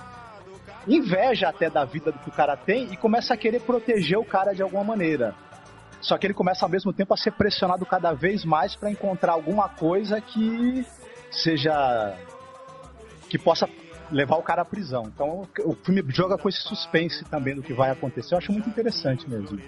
[0.86, 4.24] inveja até da vida do que o cara tem e começa a querer proteger o
[4.24, 5.34] cara de alguma maneira.
[6.00, 9.32] Só que ele começa ao mesmo tempo a ser pressionado cada vez mais para encontrar
[9.32, 10.86] alguma coisa que
[11.30, 12.14] seja
[13.28, 13.68] que possa
[14.12, 15.04] levar o cara à prisão.
[15.06, 18.34] Então o filme joga com esse suspense também do que vai acontecer.
[18.34, 19.58] Eu acho muito interessante mesmo.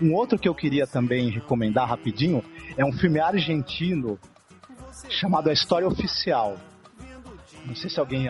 [0.00, 2.42] Um outro que eu queria também recomendar rapidinho
[2.76, 4.18] é um filme argentino
[5.08, 6.56] chamado A História Oficial.
[7.64, 8.28] Não sei se alguém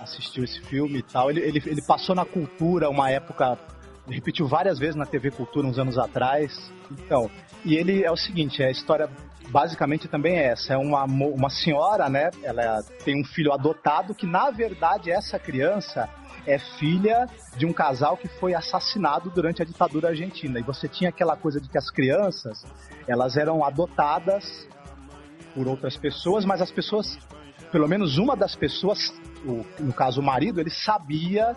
[0.00, 1.30] assistiu esse filme e tal.
[1.30, 3.58] Ele, ele, ele passou na cultura uma época.
[4.06, 6.70] Repetiu várias vezes na TV Cultura uns anos atrás.
[6.90, 7.30] Então,
[7.64, 9.08] e ele é o seguinte: é a história
[9.54, 10.72] basicamente também é essa.
[10.72, 12.32] É uma, uma senhora, né?
[12.42, 16.10] Ela tem um filho adotado que, na verdade, essa criança
[16.44, 20.58] é filha de um casal que foi assassinado durante a ditadura argentina.
[20.58, 22.66] E você tinha aquela coisa de que as crianças,
[23.06, 24.66] elas eram adotadas
[25.54, 27.16] por outras pessoas, mas as pessoas,
[27.70, 29.14] pelo menos uma das pessoas,
[29.46, 31.54] o, no caso o marido, ele sabia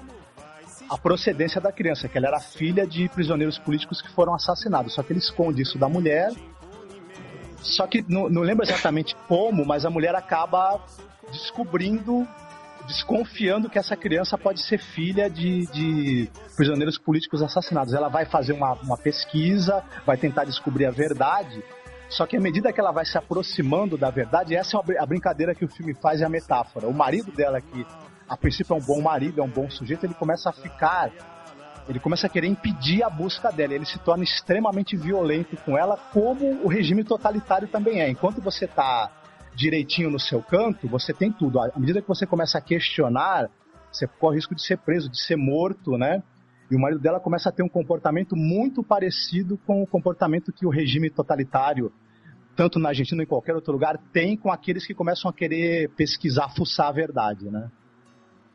[0.87, 4.93] a procedência da criança, que ela era filha de prisioneiros políticos que foram assassinados.
[4.93, 6.31] Só que ele esconde isso da mulher
[7.67, 10.81] só que não, não lembro exatamente como, mas a mulher acaba
[11.31, 12.27] descobrindo
[12.87, 17.93] desconfiando que essa criança pode ser filha de, de, prisioneiros políticos assassinados.
[17.93, 21.61] Ela vai fazer uma, uma, pesquisa, vai tentar descobrir a verdade.
[22.09, 25.53] Só que à medida que ela vai se aproximando da verdade, essa é a brincadeira
[25.53, 26.87] que o filme faz e a metáfora.
[26.87, 27.85] O marido dela, que
[28.27, 31.11] a princípio é um bom marido, é um bom sujeito, ele começa a ficar
[31.87, 33.73] ele começa a querer impedir a busca dela.
[33.73, 38.09] Ele se torna extremamente violento com ela, como o regime totalitário também é.
[38.09, 39.11] Enquanto você está
[39.55, 41.59] direitinho no seu canto, você tem tudo.
[41.59, 43.49] À medida que você começa a questionar
[43.91, 46.21] você corre risco de ser preso, de ser morto, né?
[46.69, 50.65] E o marido dela começa a ter um comportamento muito parecido com o comportamento que
[50.65, 51.91] o regime totalitário,
[52.55, 55.89] tanto na Argentina ou em qualquer outro lugar, tem com aqueles que começam a querer
[55.95, 57.71] pesquisar, fuçar a verdade, né?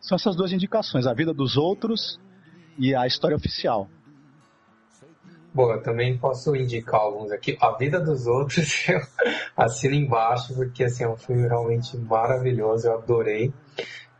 [0.00, 2.20] São essas duas indicações, a vida dos outros
[2.78, 3.88] e a história oficial.
[5.54, 7.58] Bom, eu também posso indicar alguns aqui.
[7.60, 9.00] A Vida dos Outros eu
[9.56, 13.52] assino embaixo, porque assim, é um filme realmente maravilhoso, eu adorei.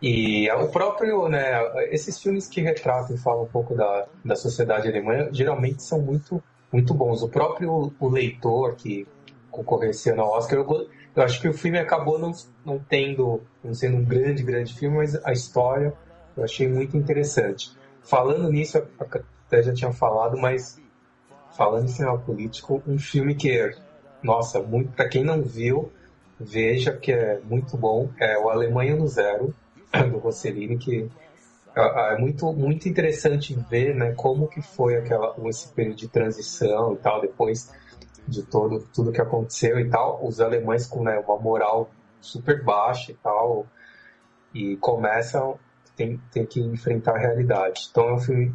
[0.02, 4.88] E o próprio, né, esses filmes que retratam e falam um pouco da, da sociedade
[4.88, 6.42] alemã, geralmente são muito,
[6.72, 7.22] muito bons.
[7.22, 9.06] O próprio o leitor que
[9.50, 12.32] concorreu esse ano ao Oscar, eu, eu acho que o filme acabou não,
[12.66, 15.94] não tendo, não sendo um grande, grande filme, mas a história
[16.36, 17.70] eu achei muito interessante.
[18.02, 20.80] Falando nisso, até já tinha falado, mas
[21.56, 23.74] falando em cinema político, um filme que,
[24.22, 25.92] nossa, muito para quem não viu,
[26.38, 29.54] veja que é muito bom, é o Alemanha no Zero,
[30.10, 31.10] do Rossellini, que
[31.74, 36.94] é, é muito, muito interessante ver né, como que foi aquela, esse período de transição
[36.94, 37.70] e tal, depois
[38.26, 41.90] de todo, tudo que aconteceu e tal, os alemães com né, uma moral
[42.20, 43.66] super baixa e tal,
[44.54, 45.58] e começam,
[45.96, 47.88] tem, tem que enfrentar a realidade.
[47.90, 48.54] Então é um filme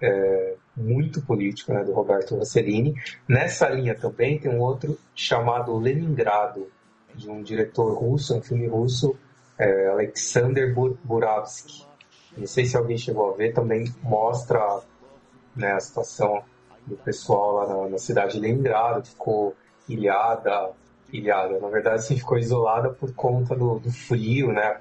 [0.00, 2.94] é, muito político, né, do Roberto Rossellini.
[3.28, 6.68] Nessa linha também tem um outro chamado Leningrado,
[7.14, 9.16] de um diretor russo, um filme russo,
[9.58, 10.74] é, Alexander
[11.04, 11.86] Buravsky.
[12.36, 14.80] Não sei se alguém chegou a ver, também mostra
[15.54, 16.42] né, a situação
[16.84, 19.54] do pessoal lá na, na cidade de Leningrado, que ficou
[19.88, 20.72] ilhada,
[21.12, 24.80] ilhada, na verdade, assim, ficou isolada por conta do, do frio, né?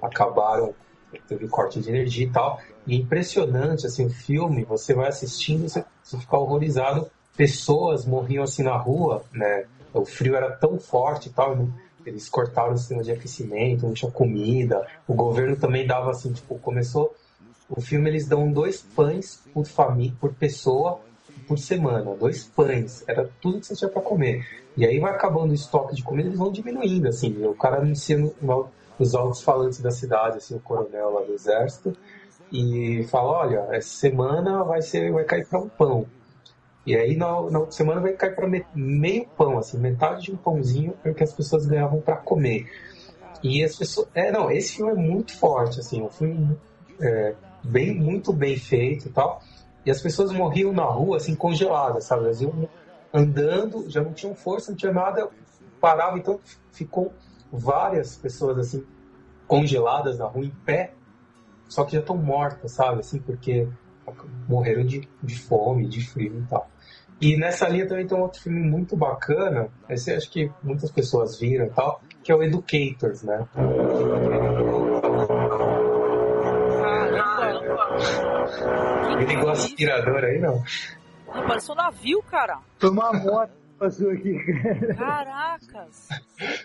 [0.00, 0.74] Acabaram
[1.20, 2.60] teve corte de energia e tal.
[2.86, 7.10] E é impressionante, assim, o filme, você vai assistindo, você, você fica horrorizado.
[7.36, 9.64] Pessoas morriam assim na rua, né?
[9.92, 11.68] O frio era tão forte e tal,
[12.04, 14.86] eles cortaram o sistema de aquecimento, não tinha comida.
[15.06, 17.14] O governo também dava assim, tipo, começou.
[17.68, 21.00] O filme eles dão dois pães por família, por pessoa
[21.46, 24.46] por semana, dois pães, era tudo que você tinha para comer.
[24.76, 27.92] E aí vai acabando o estoque de comida, eles vão diminuindo, assim, o cara no,
[28.40, 28.68] no,
[29.02, 31.92] nos altos falantes da cidade, assim, o coronel lá do exército,
[32.52, 36.06] e fala, olha, essa semana vai ser, vai cair para um pão.
[36.86, 40.36] E aí na, na outra semana vai cair para meio pão, assim, metade de um
[40.36, 42.70] pãozinho é o que as pessoas ganhavam para comer.
[43.42, 46.56] E as pessoas, é, não, esse filme é muito forte, assim, um filme
[47.00, 47.34] é,
[47.64, 49.42] bem, muito bem feito e tal.
[49.84, 52.24] E as pessoas morriam na rua, assim, congeladas, sabe?
[52.24, 52.68] Elas iam
[53.12, 55.28] andando, já não tinham força, não tinha nada,
[55.80, 56.38] parava, então
[56.70, 57.12] ficou
[57.52, 58.84] várias pessoas assim
[59.52, 60.94] congeladas na rua em pé,
[61.68, 63.00] só que já estão mortas, sabe?
[63.00, 63.68] Assim, porque
[64.48, 66.70] morreram de, de fome, de frio e tal.
[67.20, 71.38] E nessa linha também tem um outro filme muito bacana, esse acho que muitas pessoas
[71.38, 73.46] viram e tal, que é o Educators, né?
[79.20, 80.64] Ele gosta de tirador aí, não?
[81.26, 82.58] Não, parece um navio, cara.
[82.78, 84.38] Foi uma moto passou aqui.
[84.96, 86.08] Caracas!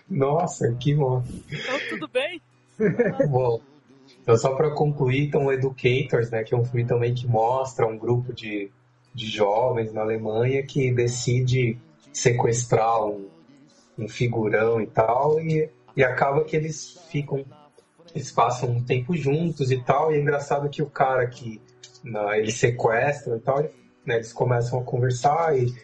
[0.08, 1.24] Nossa, que bom.
[1.50, 2.40] Então, tudo bem?
[3.28, 3.60] Bom,
[4.22, 7.98] então só para concluir, então, Educators, né, que é um filme também que mostra um
[7.98, 8.70] grupo de,
[9.14, 11.78] de jovens na Alemanha que decide
[12.12, 13.28] sequestrar um,
[13.98, 17.44] um figurão e tal, e, e acaba que eles ficam,
[18.14, 21.60] eles passam um tempo juntos e tal, e é engraçado que o cara que
[22.02, 23.62] na, eles sequestram e tal,
[24.04, 25.74] né, eles começam a conversar e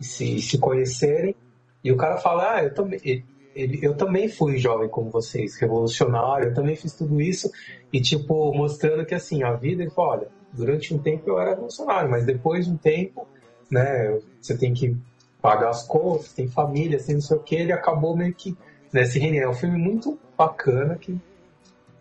[0.00, 1.34] se, se conhecerem.
[1.82, 3.24] E o cara fala, ah, eu também,
[3.54, 7.50] ele, eu também fui jovem como vocês, revolucionário, eu também fiz tudo isso.
[7.92, 11.50] E, tipo, mostrando que, assim, a vida, ele fala, olha, durante um tempo eu era
[11.50, 13.28] revolucionário, mas depois de um tempo,
[13.70, 14.96] né, você tem que
[15.40, 18.56] pagar as contas, tem família, tem não sei o que, ele acabou meio que
[18.92, 21.18] nesse né, É um filme muito bacana que,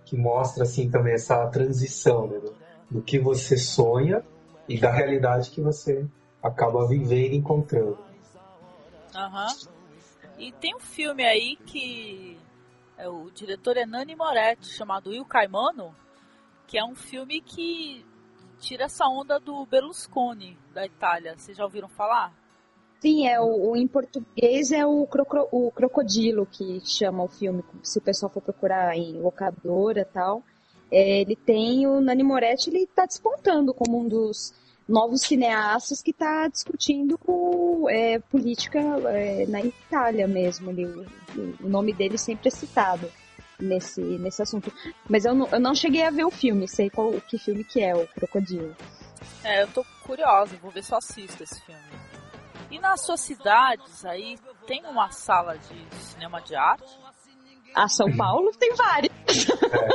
[0.05, 2.53] que mostra, assim, também essa transição, né, do,
[2.89, 4.23] do que você sonha
[4.67, 6.05] e da realidade que você
[6.41, 7.97] acaba vivendo e encontrando.
[9.15, 9.47] Aham.
[9.47, 9.82] Uhum.
[10.43, 12.37] E tem um filme aí que
[12.97, 15.95] é, o diretor é Nani Moretti, chamado Il Caimano,
[16.67, 18.05] que é um filme que
[18.59, 21.37] tira essa onda do Berlusconi da Itália.
[21.37, 22.33] Vocês já ouviram falar?
[22.99, 27.63] Sim, é o, o em português é o, crocro, o Crocodilo que chama o filme,
[27.81, 30.43] se o pessoal for procurar em locadora tal.
[30.91, 34.53] É, ele tem o Nani Moretti, ele está despontando como um dos
[34.87, 37.19] novos cineastas que está discutindo
[37.89, 40.71] é, política é, na Itália mesmo.
[40.71, 43.09] Ele, o, o, nome dele sempre é citado
[43.59, 44.71] nesse, nesse assunto.
[45.09, 47.81] Mas eu não, eu não cheguei a ver o filme, sei qual que filme que
[47.81, 48.75] é, o Crocodilo.
[49.43, 51.81] É, eu tô curiosa, vou ver se eu assisto esse filme.
[52.69, 57.03] E nas suas cidades aí, tem uma sala de cinema de arte?
[57.75, 59.11] A São Paulo tem várias.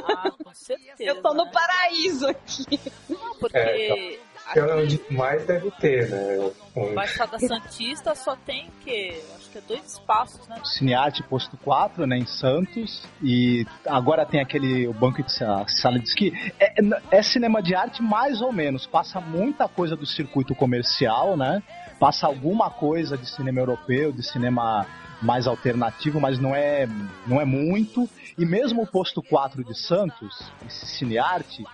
[0.09, 0.95] Ah, com certeza.
[1.03, 1.51] Eu tô no né?
[1.53, 2.81] paraíso aqui.
[3.09, 6.51] Não, porque É, Que é onde mais deve ter, né?
[6.77, 10.57] Um- Baixada Santista só tem que acho que é dois espaços, né?
[10.65, 15.99] Cinearte Posto 4, né, em Santos, e agora tem aquele o banco de sa- sala
[15.99, 16.33] de esqui.
[16.59, 16.75] É,
[17.11, 21.63] é cinema de arte mais ou menos, passa muita coisa do circuito comercial, né?
[21.99, 24.87] Passa alguma coisa de cinema europeu, de cinema
[25.21, 26.87] mais alternativo, mas não é,
[27.27, 28.09] não é muito.
[28.39, 31.67] E mesmo o Posto 4 de Santos, esse cinearte, é,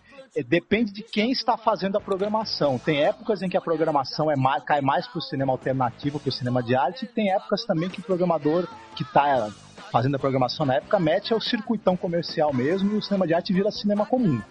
[0.42, 2.78] depende de quem está fazendo a programação.
[2.78, 6.28] Tem épocas em que a programação é mais, cai mais para o cinema alternativo, para
[6.28, 8.66] o cinema de arte, e tem épocas também que o programador
[8.96, 9.50] que está
[9.92, 13.52] fazendo a programação na época mete ao circuitão comercial mesmo e o cinema de arte
[13.52, 14.42] vira cinema comum.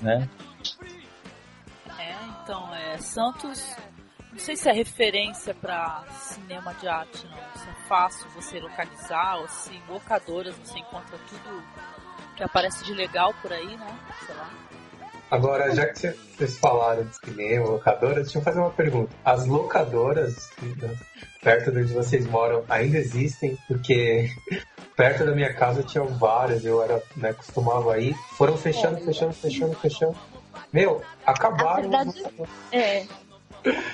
[0.00, 0.28] Né?
[1.98, 3.76] É, então, é Santos.
[4.30, 7.60] Não sei se é referência pra cinema de arte, não.
[7.60, 11.64] Se é fácil você localizar, ou se em locadoras você encontra tudo
[12.36, 13.98] que aparece de legal por aí, né?
[14.24, 14.69] Sei lá.
[15.30, 19.10] Agora, já que cê- vocês falaram de cinema, locadoras, deixa eu fazer uma pergunta.
[19.24, 20.96] As locadoras né,
[21.42, 23.56] perto de onde vocês moram ainda existem?
[23.68, 24.28] Porque
[24.96, 28.14] perto da minha casa tinham várias, eu era, né, costumava ir.
[28.36, 30.16] Foram fechando, fechando, fechando, fechando.
[30.72, 31.88] Meu, acabaram.
[31.88, 32.24] Na verdade,
[32.72, 33.06] é.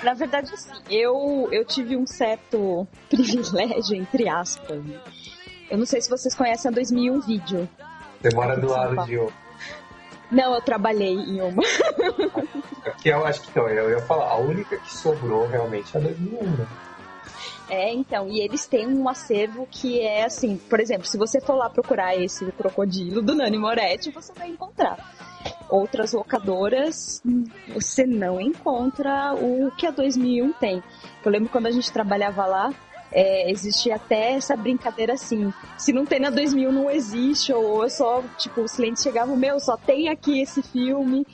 [0.03, 4.83] Na verdade, assim, eu, eu tive um certo privilégio, entre aspas.
[4.83, 4.99] né?
[5.69, 7.69] Eu não sei se vocês conhecem a 2001 Vídeo.
[8.21, 9.27] Você mora do lado de um.
[10.31, 11.63] Não, eu trabalhei em uma.
[13.01, 16.03] Que eu acho que então, eu ia falar, a única que sobrou realmente é a
[16.03, 16.67] 2001, né?
[17.69, 21.55] É, então, e eles têm um acervo que é assim, por exemplo, se você for
[21.55, 24.97] lá procurar esse crocodilo do Nani Moretti, você vai encontrar.
[25.69, 27.21] Outras locadoras,
[27.73, 30.81] você não encontra o que a 2001 tem.
[31.23, 32.73] Eu lembro quando a gente trabalhava lá,
[33.11, 37.89] é, existia até essa brincadeira assim, se não tem na 2000 não existe, ou é
[37.89, 41.25] só, tipo, os clientes chegavam, meu, só tem aqui esse filme,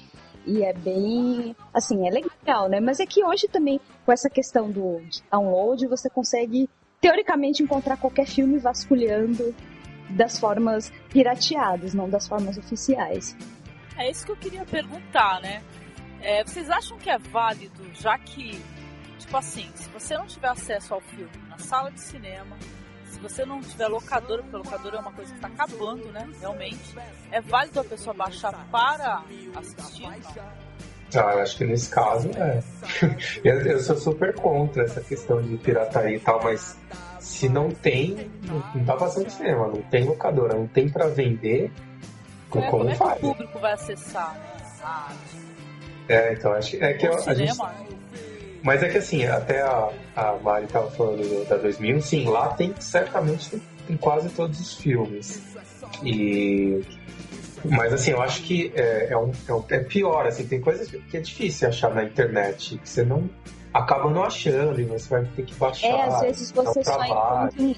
[0.46, 2.80] e é bem, assim, é legal, né?
[2.80, 5.02] Mas é que hoje também, com essa questão do
[5.32, 6.70] download, você consegue,
[7.00, 9.56] teoricamente, encontrar qualquer filme vasculhando
[10.10, 13.36] das formas pirateadas, não das formas oficiais.
[13.98, 15.64] É isso que eu queria perguntar, né?
[16.22, 18.62] É, vocês acham que é válido, já que,
[19.34, 22.56] tipo assim, se você não tiver acesso ao filme na sala de cinema,
[23.10, 26.30] se você não tiver locadora, porque locadora é uma coisa que está acabando, né?
[26.40, 26.96] Realmente,
[27.32, 29.24] é válido a pessoa baixar para
[29.56, 30.04] assistir?
[30.04, 30.44] Não?
[31.16, 32.62] Ah, eu acho que nesse caso é.
[33.44, 36.78] eu, eu sou super contra essa questão de pirataria e tal, mas
[37.20, 42.50] se não tem, não, tá passando cinema, não tem locadora, não tem pra vender, É,
[42.50, 43.20] como, como é que o faz?
[43.20, 45.44] público vai acessar né, a arte?
[46.10, 47.54] É, então acho que é que O eu- a gente.
[48.64, 52.48] Mas é que assim, até a, a Mari tava falando do- da 2000, sim, lá
[52.50, 55.42] tem certamente tem, tem quase todos os filmes.
[56.04, 56.82] E
[57.66, 60.90] mas assim, eu acho que é, é, um, é, um- é pior, assim, tem coisas
[60.90, 63.30] que é difícil achar na internet, que você não
[63.74, 65.88] acaba não achando e você vai ter que baixar.
[65.88, 67.76] É, às vezes você só encontra em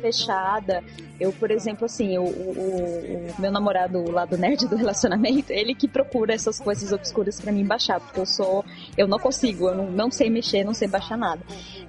[0.00, 0.82] fechada.
[1.20, 5.74] Eu, por exemplo, assim, o, o- o- meu namorado lá do nerd do relacionamento, ele
[5.74, 8.64] que procura essas coisas obscuras pra mim baixar, porque eu sou,
[8.96, 11.42] eu não consigo, eu não, não sei mexer, não sei baixar nada.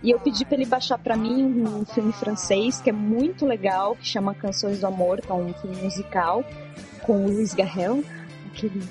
[0.03, 3.95] E eu pedi pra ele baixar pra mim um filme francês que é muito legal,
[3.95, 6.43] que chama Canções do Amor, que é um filme musical
[7.03, 8.03] com o Luiz Garrel,
[8.53, 8.81] aquele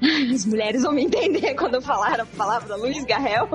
[0.32, 3.48] as mulheres vão me entender quando falar a palavra Luiz Garrel.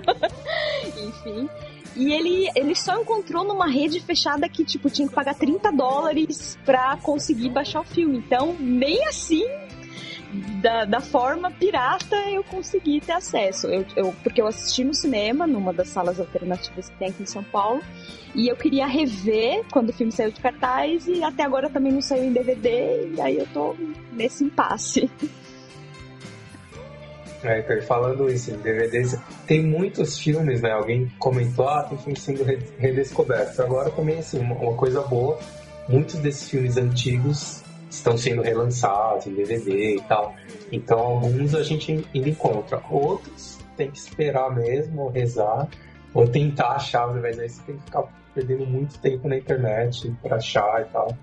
[0.97, 1.49] Enfim.
[1.95, 6.57] E ele, ele só encontrou numa rede fechada que, tipo, tinha que pagar 30 dólares
[6.65, 8.17] pra conseguir baixar o filme.
[8.17, 9.45] Então, nem assim,
[10.61, 13.67] da, da forma pirata, eu consegui ter acesso.
[13.67, 17.27] Eu, eu, porque eu assisti no cinema, numa das salas alternativas que tem aqui em
[17.27, 17.81] São Paulo.
[18.35, 21.07] E eu queria rever quando o filme saiu de cartaz.
[21.07, 23.13] E até agora também não saiu em DVD.
[23.15, 23.73] E aí eu tô
[24.11, 25.09] nesse impasse.
[27.45, 30.71] É, então, falando isso em DVDs, tem muitos filmes, né?
[30.71, 33.59] Alguém comentou, ah, tem filmes sendo re- redescobertos.
[33.59, 35.37] Agora também, assim, uma, coisa boa,
[35.87, 40.33] muitos desses filmes antigos estão sendo relançados em DVD e tal.
[40.71, 42.81] Então, alguns a gente ainda encontra.
[42.89, 45.67] Outros tem que esperar mesmo, ou rezar,
[46.13, 50.37] ou tentar achar, mas aí você tem que ficar perdendo muito tempo na internet pra
[50.37, 51.15] achar e tal.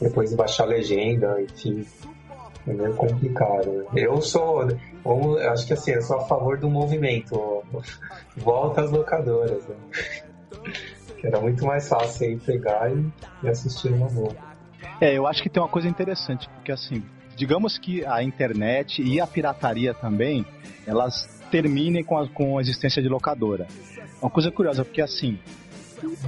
[0.00, 1.84] Depois baixar a legenda, enfim.
[2.66, 3.70] É meio complicado.
[3.72, 3.84] né?
[3.94, 4.66] Eu sou.
[5.04, 7.62] Eu acho que assim, eu sou a favor do movimento.
[8.36, 9.66] Volta às locadoras.
[9.66, 9.76] Né?
[11.20, 13.04] Que era muito mais fácil aí pegar e,
[13.42, 14.34] e assistir uma boa.
[15.00, 17.02] É, eu acho que tem uma coisa interessante, porque assim,
[17.36, 20.44] digamos que a internet e a pirataria também,
[20.86, 23.66] elas terminem com a, com a existência de locadora.
[24.20, 25.38] Uma coisa curiosa, porque assim,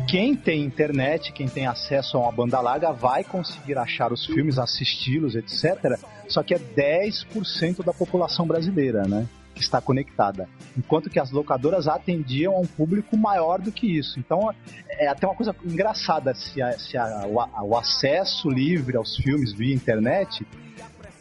[0.08, 4.58] quem tem internet, quem tem acesso a uma banda larga, vai conseguir achar os filmes,
[4.58, 5.98] assisti-los, etc.
[6.28, 9.26] Só que é 10% da população brasileira, né?
[9.54, 10.48] Que está conectada.
[10.76, 14.18] Enquanto que as locadoras atendiam a um público maior do que isso.
[14.18, 14.52] Então
[14.88, 19.52] é até uma coisa engraçada se, a, se a, o, o acesso livre aos filmes
[19.52, 20.46] via internet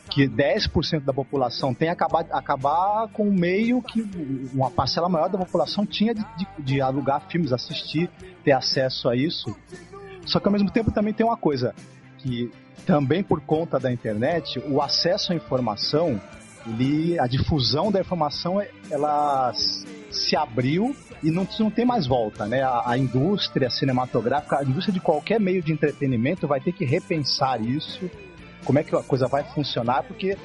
[0.10, 4.06] que 10% da população tem acabar, acabar com um meio que
[4.54, 8.10] uma parcela maior da população tinha de, de, de, alugar filmes, assistir,
[8.44, 9.56] ter acesso a isso.
[10.26, 11.74] Só que ao mesmo tempo também tem uma coisa
[12.18, 12.52] que
[12.86, 16.20] também por conta da internet, o acesso à informação,
[16.66, 22.64] ele, a difusão da informação, ela se abriu e não, não tem mais volta, né?
[22.64, 27.62] A, a indústria cinematográfica, a indústria de qualquer meio de entretenimento vai ter que repensar
[27.62, 28.10] isso
[28.70, 30.38] como é que a coisa vai funcionar, porque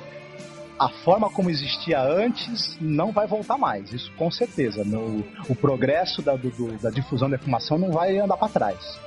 [0.78, 4.82] a forma como existia antes não vai voltar mais, isso com certeza.
[4.82, 8.98] No, o progresso da, do, da difusão da informação não vai andar para trás.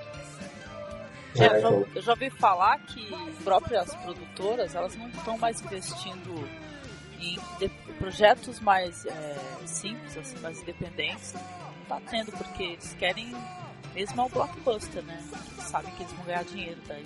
[1.35, 3.11] É, eu, já, eu já ouvi falar que
[3.43, 6.47] próprias produtoras elas não estão mais investindo
[7.19, 11.33] em de, projetos mais é, simples, assim, mais independentes.
[11.33, 13.35] Não tá tendo, porque eles querem
[13.95, 15.19] mesmo ao blockbuster, né?
[15.53, 17.03] Eles sabem que eles vão ganhar dinheiro daí.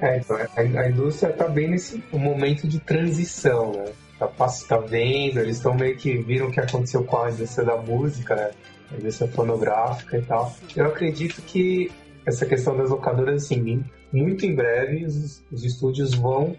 [0.00, 3.92] É, então, a, a indústria está bem nesse momento de transição, né?
[4.18, 4.28] Tá,
[4.68, 8.34] tá vendo, eles estão meio que viram o que aconteceu com a indústria da música,
[8.34, 8.50] né?
[8.90, 10.54] A indústria fonográfica e tal.
[10.74, 11.90] Eu acredito que
[12.26, 16.56] essa questão das locadoras, assim, muito em breve os, os estúdios vão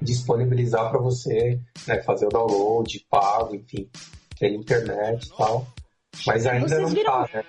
[0.00, 3.88] disponibilizar para você né, fazer o download, pago, enfim,
[4.38, 5.66] pela internet e tal.
[6.26, 7.12] Mas ainda vocês não viram...
[7.12, 7.44] tá, né?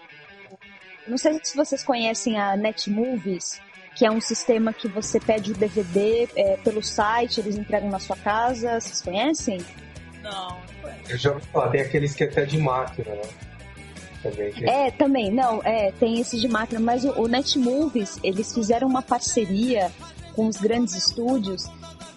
[1.08, 3.60] Não sei se vocês conhecem a Netmovies
[3.96, 8.00] que é um sistema que você pede o DVD é, pelo site, eles entregam na
[8.00, 8.80] sua casa.
[8.80, 9.62] Vocês conhecem?
[10.24, 10.58] Não,
[11.10, 13.22] Eu já ouvi falar, tem aqueles que é até de máquina, né?
[14.22, 14.54] Também.
[14.70, 19.02] É, também, não, é, tem esses de máquina, mas o, o Netmovies, eles fizeram uma
[19.02, 19.92] parceria
[20.36, 21.68] com os grandes estúdios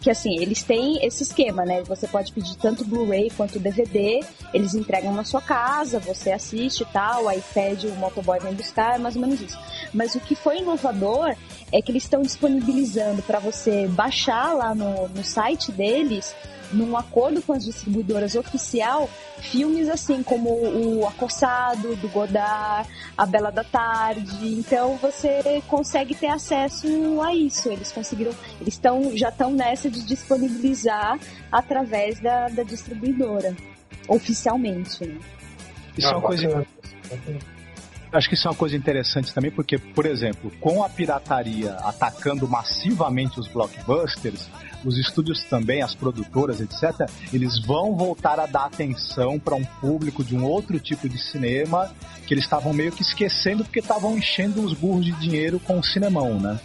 [0.05, 1.83] que assim, eles têm esse esquema, né?
[1.85, 4.21] Você pode pedir tanto Blu-ray quanto DVD,
[4.53, 8.97] eles entregam na sua casa, você assiste e tal, aí pede o motoboy vem buscar,
[8.97, 9.59] é mais ou menos isso.
[9.95, 11.35] Mas o que foi inovador
[11.73, 16.37] é que eles estão disponibilizando para você baixar lá no, no site deles
[16.75, 19.09] num acordo com as distribuidoras oficial,
[19.41, 24.49] filmes assim como o Acossado, do Godard, A Bela da Tarde.
[24.53, 26.87] Então você consegue ter acesso
[27.23, 27.71] a isso.
[27.71, 31.19] Eles conseguiram, eles estão já estão nessa de disponibilizar
[31.51, 33.55] através da, da distribuidora,
[34.09, 35.07] oficialmente.
[35.07, 35.19] Né?
[35.97, 36.67] Isso é uma coisa
[38.17, 42.49] acho que isso é uma coisa interessante também, porque, por exemplo, com a pirataria atacando
[42.49, 44.49] massivamente os blockbusters,
[44.85, 50.23] os estúdios também, as produtoras, etc., eles vão voltar a dar atenção para um público
[50.23, 51.91] de um outro tipo de cinema
[52.27, 55.85] que eles estavam meio que esquecendo porque estavam enchendo os burros de dinheiro com o
[55.85, 56.61] cinemão, né?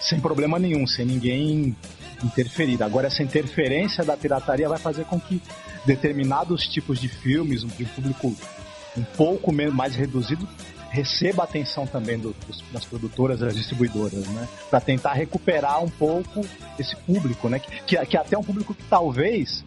[0.00, 1.76] Sem problema nenhum, sem ninguém
[2.22, 2.82] interferir.
[2.82, 5.40] Agora, essa interferência da pirataria vai fazer com que
[5.86, 8.36] determinados tipos de filmes, de um público
[8.96, 10.46] um pouco mais reduzido,
[10.92, 14.46] receba atenção também do, dos, das produtoras, das distribuidoras, né?
[14.70, 16.42] Para tentar recuperar um pouco
[16.78, 17.58] esse público, né?
[17.58, 19.64] Que, que, que até um público que talvez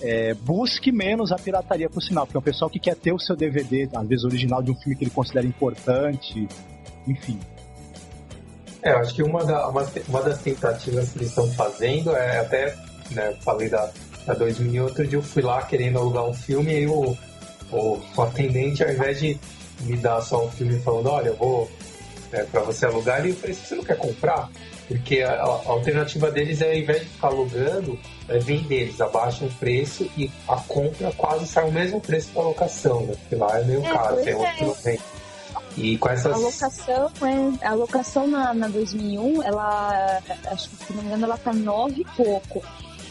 [0.00, 3.18] é, busque menos a pirataria por sinal, porque é um pessoal que quer ter o
[3.18, 6.46] seu DVD, às vezes original, de um filme que ele considera importante,
[7.08, 7.40] enfim.
[8.80, 12.76] É, acho que uma, da, uma, uma das tentativas que eles estão fazendo é até,
[13.10, 13.90] né, falei da,
[14.24, 17.16] da 2000, outro dia eu fui lá querendo alugar um filme e o,
[17.72, 19.36] o, o atendente, ao invés de
[19.80, 21.70] me dá só um filme falando, olha, eu vou
[22.32, 24.50] é, para você alugar, e eu falei, você não quer comprar?
[24.86, 27.98] Porque a, a, alternativa deles é, ao invés de ficar alugando,
[28.28, 32.42] é vender, eles abaixam o preço e a compra quase sai o mesmo preço da
[32.42, 33.14] locação, né?
[33.20, 34.98] Porque lá é meio é, caro, tem outro é.
[35.76, 36.32] E com essas...
[36.32, 37.10] A locação,
[37.60, 41.52] é, a locação na, na 2001, ela, acho que se não me engano, ela tá
[41.52, 42.62] nove e pouco.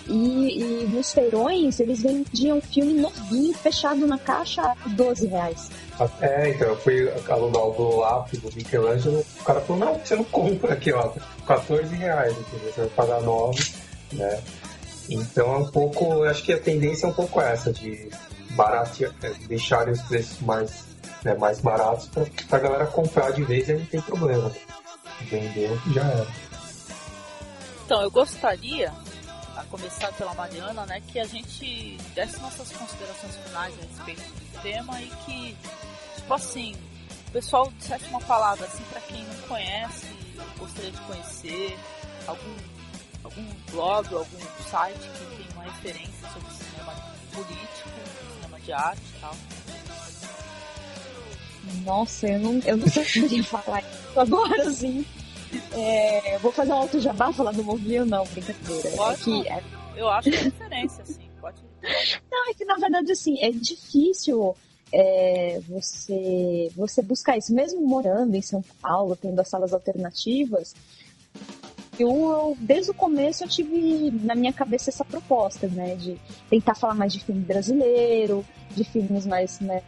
[0.08, 5.70] E, e nos feirões, eles vendiam filme novinho, fechado na caixa, a 12 reais.
[6.22, 10.16] É, então eu fui alugar o Blow Up do Michelangelo, o cara falou, não, você
[10.16, 11.12] não compra aqui, ó,
[11.46, 12.72] 14 reais, entendeu?
[12.74, 13.74] Você vai pagar 9,
[14.14, 14.42] né?
[15.10, 18.10] Então é um pouco, eu acho que a tendência é um pouco essa, de
[18.52, 20.86] baratear, é, deixarem os preços mais,
[21.24, 24.52] né, mais baratos pra, pra galera comprar de vez e aí não tem problema.
[25.30, 26.28] Vendeu, já era.
[27.86, 29.17] Então, eu gostaria a
[29.70, 35.02] começar pela Mariana, né, que a gente desse nossas considerações finais a respeito do tema
[35.02, 35.58] e que,
[36.16, 36.76] tipo assim,
[37.28, 40.08] o pessoal dissesse uma palavra assim para quem não conhece,
[40.58, 41.78] gostaria de conhecer,
[42.26, 42.56] algum,
[43.24, 46.94] algum blog, algum site que tem uma referência sobre cinema
[47.34, 47.90] político,
[48.36, 49.36] cinema de arte e tal.
[51.84, 55.06] Nossa, eu não, eu não saberia falar isso agora, sim.
[55.74, 58.06] É, vou fazer um alto jabá falar do Movil?
[58.06, 58.92] Não, brincadeira.
[58.96, 59.64] Pode, é que, é...
[59.96, 61.30] Eu acho que é referência, assim.
[61.40, 61.62] Pode...
[62.32, 64.56] Não, é que na verdade, assim, é difícil
[64.92, 67.54] é, você, você buscar isso.
[67.54, 70.76] Mesmo morando em São Paulo, tendo as salas alternativas,
[72.00, 76.20] eu, eu, desde o começo eu tive na minha cabeça essa proposta, né, de
[76.50, 78.46] tentar falar mais de filme brasileiro,
[78.76, 79.82] de filmes mais, né,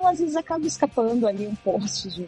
[0.00, 2.26] às vezes acaba escapando ali um post de,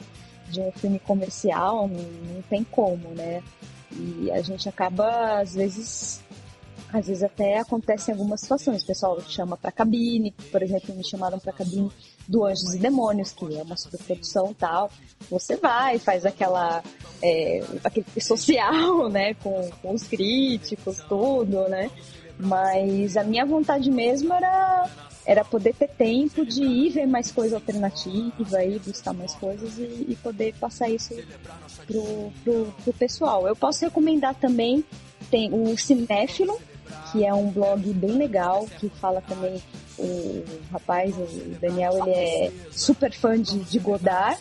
[0.50, 3.42] de um filme comercial, não, não tem como, né,
[3.92, 6.22] e a gente acaba, às vezes,
[6.92, 11.04] às vezes até acontece em algumas situações, o pessoal chama para cabine, por exemplo, me
[11.04, 11.90] chamaram para cabine
[12.28, 14.90] do Anjos e Demônios, que é uma superprodução tal.
[15.28, 16.82] Você vai, faz aquela
[17.22, 21.90] é, aquele social, né, com, com os críticos, tudo, né?
[22.38, 24.88] Mas a minha vontade mesmo era
[25.30, 30.06] era poder ter tempo de ir ver mais coisa alternativa, ir buscar mais coisas e,
[30.08, 31.14] e poder passar isso
[31.86, 33.46] pro, pro, pro pessoal.
[33.46, 34.84] Eu posso recomendar também
[35.30, 36.60] tem o Cinéfilo,
[37.12, 39.62] que é um blog bem legal, que fala também,
[39.96, 41.26] o rapaz, o
[41.60, 44.36] Daniel, ele é super fã de, de Godard,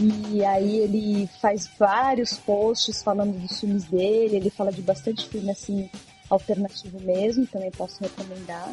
[0.00, 5.50] e aí ele faz vários posts falando dos filmes dele, ele fala de bastante filme
[5.50, 5.90] assim,
[6.30, 8.72] alternativo mesmo, também posso recomendar.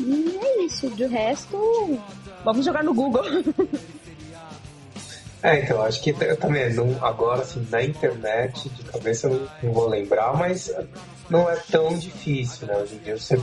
[0.00, 2.00] E é isso, de resto,
[2.44, 3.22] vamos jogar no Google.
[5.42, 9.48] É, então, acho que eu também, não, agora, assim, na internet, de cabeça eu não,
[9.62, 10.70] não, vou lembrar, mas
[11.30, 12.76] não é tão difícil, né?
[12.76, 13.40] Hoje em dia você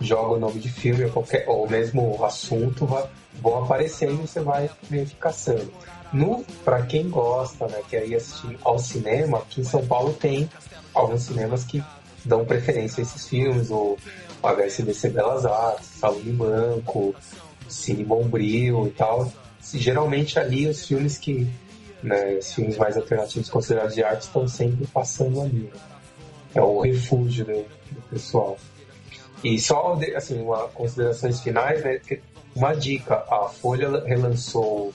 [0.00, 3.04] joga o nome de filme ou, qualquer, ou mesmo o assunto, vai,
[3.40, 5.72] vão aparecendo e você vai meio que caçando.
[6.12, 10.50] No, pra quem gosta, né, que aí assistir ao cinema, aqui em São Paulo tem
[10.92, 11.80] alguns cinemas que
[12.24, 13.96] dão preferência a esses filmes, o
[14.42, 17.14] HSBC Belas Artes, Salão de Banco,
[17.68, 19.30] Cine Bombril e tal
[19.74, 21.48] geralmente ali os filmes que,
[22.02, 25.70] né, os filmes mais alternativos considerados de arte estão sempre passando ali.
[25.72, 25.80] Né?
[26.54, 27.62] É o refúgio do,
[27.92, 28.56] do pessoal.
[29.44, 32.00] E só, assim, uma, considerações finais, né?
[32.54, 34.92] Uma dica, a Folha relançou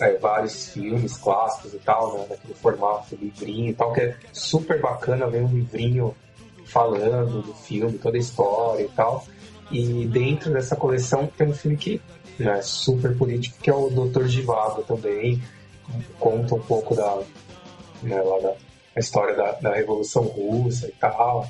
[0.00, 4.80] é, vários filmes clássicos e tal, né, naquele formato livrinho e tal, que é super
[4.80, 6.16] bacana ver um livrinho
[6.68, 9.24] falando do filme, toda a história e tal.
[9.70, 12.00] E dentro dessa coleção tem um filme que
[12.38, 14.26] né, super político, que é o Dr.
[14.26, 15.42] Givago também,
[16.18, 17.20] conta um pouco da,
[18.02, 18.54] né, lá da,
[18.96, 21.48] a história da, da Revolução Russa e tal.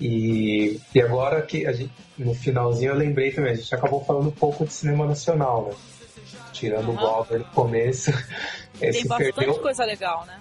[0.00, 4.28] E, e agora que a gente, no finalzinho eu lembrei também, a gente acabou falando
[4.28, 5.74] um pouco de cinema nacional, né?
[6.52, 6.94] Tirando uhum.
[6.94, 8.12] o Walter no começo.
[8.78, 9.58] Tem bastante perdeu...
[9.58, 10.38] coisa legal, né?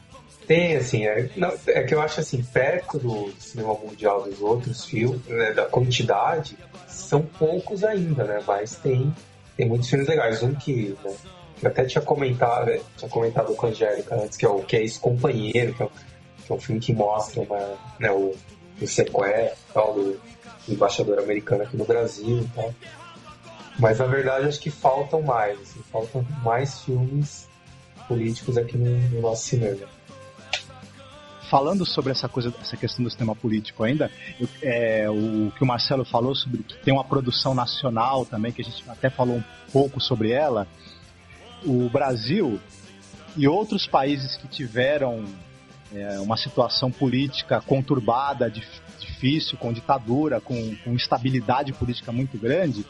[0.48, 4.86] Tem, assim, é, não, é que eu acho assim, perto do cinema mundial dos outros
[4.86, 8.40] filmes, né, da quantidade, são poucos ainda, né?
[8.46, 9.14] Mas tem
[9.56, 10.44] tem muitos filmes legais.
[10.44, 11.16] Um que, né,
[11.58, 14.60] que eu até tinha comentado, né, tinha comentado com a Angélica antes, que é o
[14.62, 15.90] Que é esse companheiro, que é,
[16.46, 18.36] que é um filme que mostra uma, né, o,
[18.82, 20.22] o sequestro tal, do,
[20.68, 22.74] do embaixador americano aqui no Brasil e tal.
[23.80, 27.48] Mas na verdade acho que faltam mais, assim, faltam mais filmes
[28.08, 29.95] políticos aqui no, no nosso cinema
[31.50, 35.68] falando sobre essa coisa, essa questão do sistema político ainda, eu, é, o que o
[35.68, 39.44] Marcelo falou sobre que tem uma produção nacional também, que a gente até falou um
[39.72, 40.68] pouco sobre ela,
[41.64, 42.60] o Brasil
[43.36, 45.26] e outros países que tiveram
[45.94, 52.86] é, uma situação política conturbada, difícil, com ditadura, com, com instabilidade política muito grande,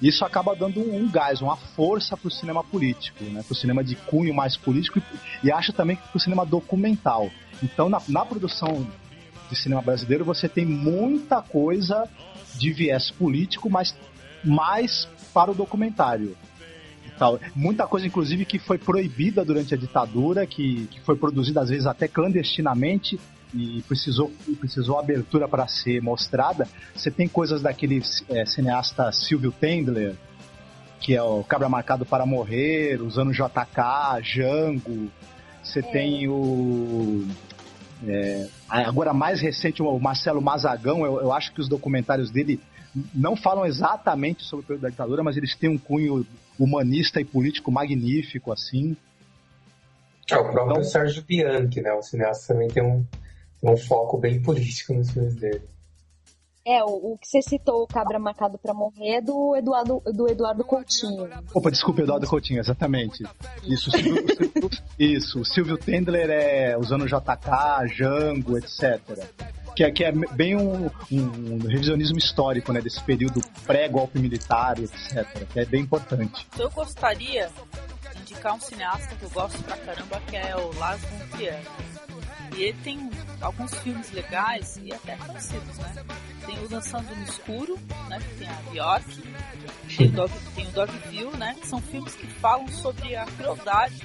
[0.00, 3.42] isso acaba dando um, um gás, uma força para o cinema político, né?
[3.42, 5.00] para o cinema de cunho mais político
[5.42, 7.30] e, e acho também que para o cinema documental.
[7.62, 8.86] Então, na, na produção
[9.50, 12.08] de cinema brasileiro, você tem muita coisa
[12.54, 13.94] de viés político, mas
[14.44, 16.36] mais para o documentário.
[17.18, 17.40] Tal.
[17.54, 21.86] Muita coisa, inclusive, que foi proibida durante a ditadura, que, que foi produzida às vezes
[21.86, 23.18] até clandestinamente
[23.54, 26.66] e precisou, precisou abertura para ser mostrada.
[26.94, 30.14] Você tem coisas daquele é, cineasta Silvio Tendler,
[31.00, 35.10] que é o Cabra Marcado para Morrer, usando JK, Jango.
[35.62, 35.82] Você é.
[35.82, 37.26] tem o
[38.06, 42.60] é, agora, mais recente, o Marcelo Mazagão, eu, eu, acho que os documentários dele
[43.14, 46.24] não falam exatamente sobre o período da ditadura, mas eles têm um cunho
[46.58, 48.96] humanista e político magnífico, assim.
[50.30, 51.92] É, o próprio então, Sérgio Bianchi, né?
[51.92, 53.04] O cineasta também tem um,
[53.62, 55.62] um foco bem político nos filmes dele.
[56.70, 60.28] É, o, o, que você citou, o Cabra Marcado para Morrer, é do Eduardo, do
[60.28, 61.26] Eduardo Coutinho.
[61.54, 63.24] Opa, desculpa, Eduardo Coutinho, exatamente.
[63.64, 63.90] Isso,
[64.98, 69.00] isso, o Silvio Tendler é usando JK, Django, etc.
[69.74, 75.26] que é, que é bem um, um, revisionismo histórico, né, desse período pré-golpe militar, etc.
[75.50, 76.46] Que é bem importante.
[76.58, 77.48] Eu gostaria
[78.12, 81.62] de indicar um cineasta que eu gosto pra caramba, que é o Lars von Trier.
[82.56, 86.04] E ele tem alguns filmes legais e até conhecidos, né?
[86.44, 87.78] Tem o Dançando no Escuro,
[88.08, 88.18] né?
[88.18, 89.22] Que tem a Bjork.
[89.96, 91.56] Tem o, Dog, tem o Dogville, né?
[91.60, 94.02] Que são filmes que falam sobre a crueldade.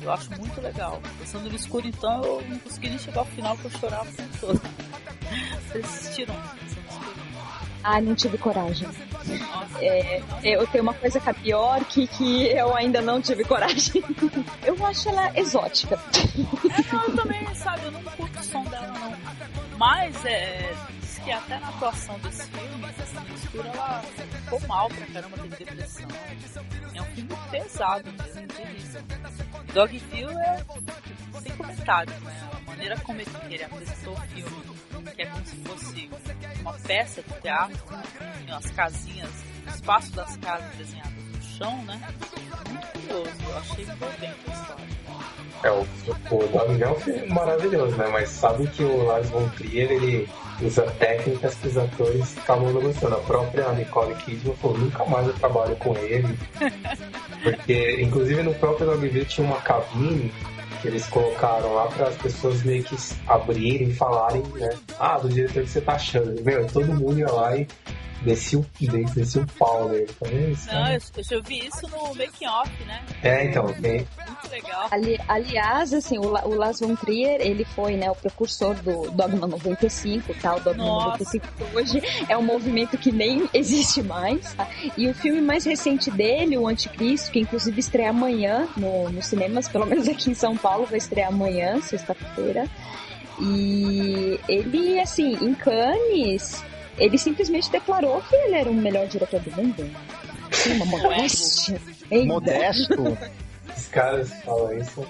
[0.00, 1.00] Eu acho muito legal.
[1.18, 4.12] Dançando no Escuro, então, eu não consegui nem chegar ao final que eu chorava o
[4.12, 4.60] tempo todo.
[5.68, 6.34] Vocês assistiram?
[7.82, 8.88] Ah, não tive coragem.
[9.80, 14.02] É, eu tenho uma coisa com a Bjork que eu ainda não tive coragem.
[14.64, 15.98] Eu acho ela exótica.
[19.78, 25.06] Mas, é, diz que até na atuação desse filme, essa mistura, ela ficou mal pra
[25.06, 26.08] caramba, teve depressão.
[26.94, 29.02] É um filme pesado mesmo, terrível.
[29.72, 30.64] Dogville é
[31.40, 32.50] sem comentários, né?
[32.52, 34.78] A maneira como ele apresentou o filme
[35.14, 36.10] que é como se fosse
[36.60, 37.78] uma peça de teatro,
[38.44, 39.30] tem umas casinhas,
[39.64, 42.00] o espaço das casas desenhadas no chão, né?
[43.08, 44.34] Curioso, eu achei história.
[45.64, 48.08] É, o, o Dog é um filme maravilhoso, né?
[48.12, 50.28] Mas sabe que o Lars von Trier, ele
[50.62, 53.16] usa técnicas que os atores acabam não gostando.
[53.16, 56.38] A própria Nicole Kidman falou, nunca mais eu trabalho com ele.
[57.42, 60.32] Porque, inclusive, no próprio Dogville tinha uma cabine
[60.80, 62.96] que eles colocaram lá para as pessoas meio que
[63.26, 64.68] abrirem, falarem, né?
[64.98, 66.40] Ah, do diretor que você tá achando.
[66.44, 67.66] Meu, todo mundo ia lá e
[68.22, 68.66] descia o,
[69.14, 70.08] descia o pau nele.
[70.10, 70.98] Então, isso, Não, né?
[71.16, 73.02] eu, eu vi isso no making off, né?
[73.22, 74.06] É, então, tem.
[74.26, 74.88] Muito legal.
[74.90, 79.46] Ali, aliás, assim, o, o Lars von Trier, ele foi, né, o precursor do Dogma
[79.46, 80.56] 95, tá?
[80.56, 81.24] O Dogma Nossa.
[81.24, 84.52] 95 hoje é um movimento que nem existe mais.
[84.54, 84.68] Tá?
[84.96, 89.68] E o filme mais recente dele, o Anticristo, que inclusive estreia amanhã no, nos cinemas,
[89.68, 92.66] pelo menos aqui em São Paulo, vai estrear amanhã, sexta-feira.
[93.40, 96.64] E ele, assim, em Cannes,
[96.98, 99.90] ele simplesmente declarou que ele era o melhor diretor do mundo.
[100.52, 101.80] Sim, uma modéstia.
[102.26, 103.18] Modesto.
[103.76, 105.06] Os caras falam isso.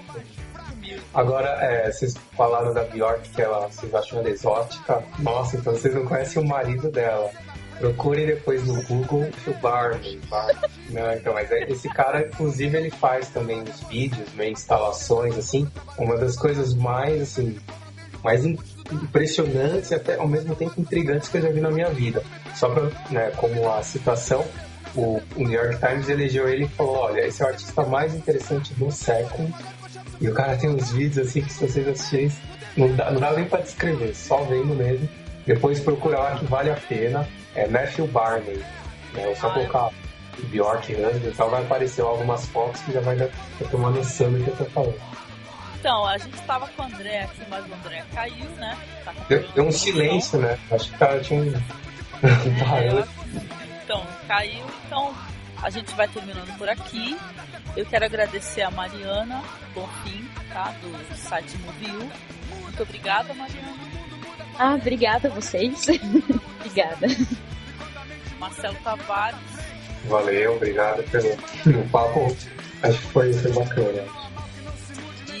[1.13, 5.03] Agora, é, vocês falaram da Bjork, que ela, vocês acham ela exótica.
[5.19, 7.31] Nossa, então vocês não conhecem o marido dela.
[7.79, 10.19] Procure depois no Google o Barney.
[10.89, 15.67] Não, então, mas é, esse cara, inclusive, ele faz também os vídeos, né, instalações, assim.
[15.97, 17.57] Uma das coisas mais, assim,
[18.21, 18.43] mais
[18.91, 22.23] impressionantes e até ao mesmo tempo intrigantes que eu já vi na minha vida.
[22.55, 24.45] Só para, né, como a citação,
[24.95, 28.13] o, o, New York Times elegeu ele e falou: olha, esse é o artista mais
[28.15, 29.51] interessante do século.
[30.19, 32.31] E o cara tem uns vídeos assim que se vocês assistirem,
[32.75, 35.07] não dá, não dá nem para descrever, só vendo mesmo.
[35.45, 37.27] Depois procurar lá que vale a pena.
[37.55, 38.61] É Matthew Barney.
[39.13, 39.33] Né?
[39.35, 39.89] só colocar
[40.47, 44.31] Bjork, Husband e tal, vai aparecer algumas fotos que já vai dar, ter uma noção
[44.31, 44.99] do que eu tô falando.
[45.79, 48.77] Então, a gente tava com o André aqui, mas o André caiu, né?
[49.05, 50.59] Tá deu, deu, um silêncio, né?
[50.69, 51.55] Acho que o cara tinha um.
[52.21, 53.03] É,
[53.83, 54.65] então, caiu.
[54.85, 55.15] Então,
[55.63, 57.17] a gente vai terminando por aqui.
[57.77, 59.41] Eu quero agradecer a Mariana
[59.73, 60.73] Bonfim, tá?
[60.81, 62.11] Do site Movil.
[62.61, 63.73] Muito obrigada, Mariana.
[64.57, 65.87] Ah, obrigada a vocês.
[66.59, 67.07] obrigada.
[68.37, 69.39] Marcelo Tavares.
[70.05, 71.03] Valeu, obrigado
[71.63, 72.35] pelo papo.
[72.83, 74.28] Acho que foi, foi bacana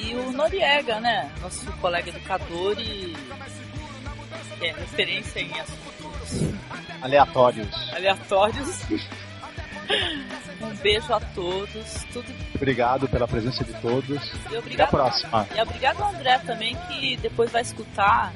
[0.09, 1.31] e o Noriega, né?
[1.41, 3.15] Nosso colega educador e
[4.57, 6.59] que é referência em assuntos
[7.01, 7.93] aleatórios.
[7.93, 8.81] Aleatórios.
[10.61, 12.03] Um beijo a todos.
[12.13, 12.27] Tudo...
[12.53, 14.21] Obrigado pela presença de todos.
[14.51, 15.47] E obrigado, Até a próxima.
[15.55, 18.33] E obrigado ao André também, que depois vai escutar.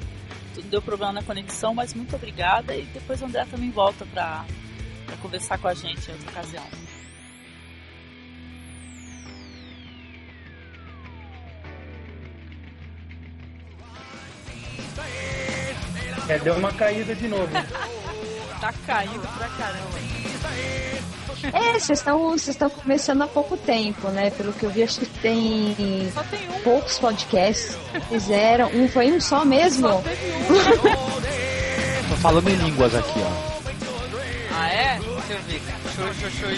[0.65, 2.75] Deu problema na conexão, mas muito obrigada.
[2.75, 4.45] E depois o André também volta para
[5.21, 6.65] conversar com a gente em outra ocasião.
[16.29, 17.49] É, deu uma caída de novo.
[18.61, 19.99] tá caindo pra caramba.
[21.51, 22.01] É, vocês
[22.47, 24.29] estão começando há pouco tempo, né?
[24.31, 26.61] Pelo que eu vi, acho que tem, tem um.
[26.63, 27.77] poucos podcasts
[28.07, 28.69] fizeram.
[28.73, 29.89] Um foi um só mesmo?
[29.89, 30.03] Só um.
[32.09, 33.53] Tô falando em línguas aqui, ó.
[34.55, 34.99] Ah, é?
[34.99, 35.61] Deixa eu ver.
[35.95, 36.49] Show, show, show,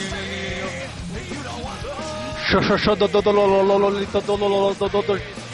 [2.47, 5.45] show, show, show, do, do, do, do, do, do, do, do, do, do, do, do,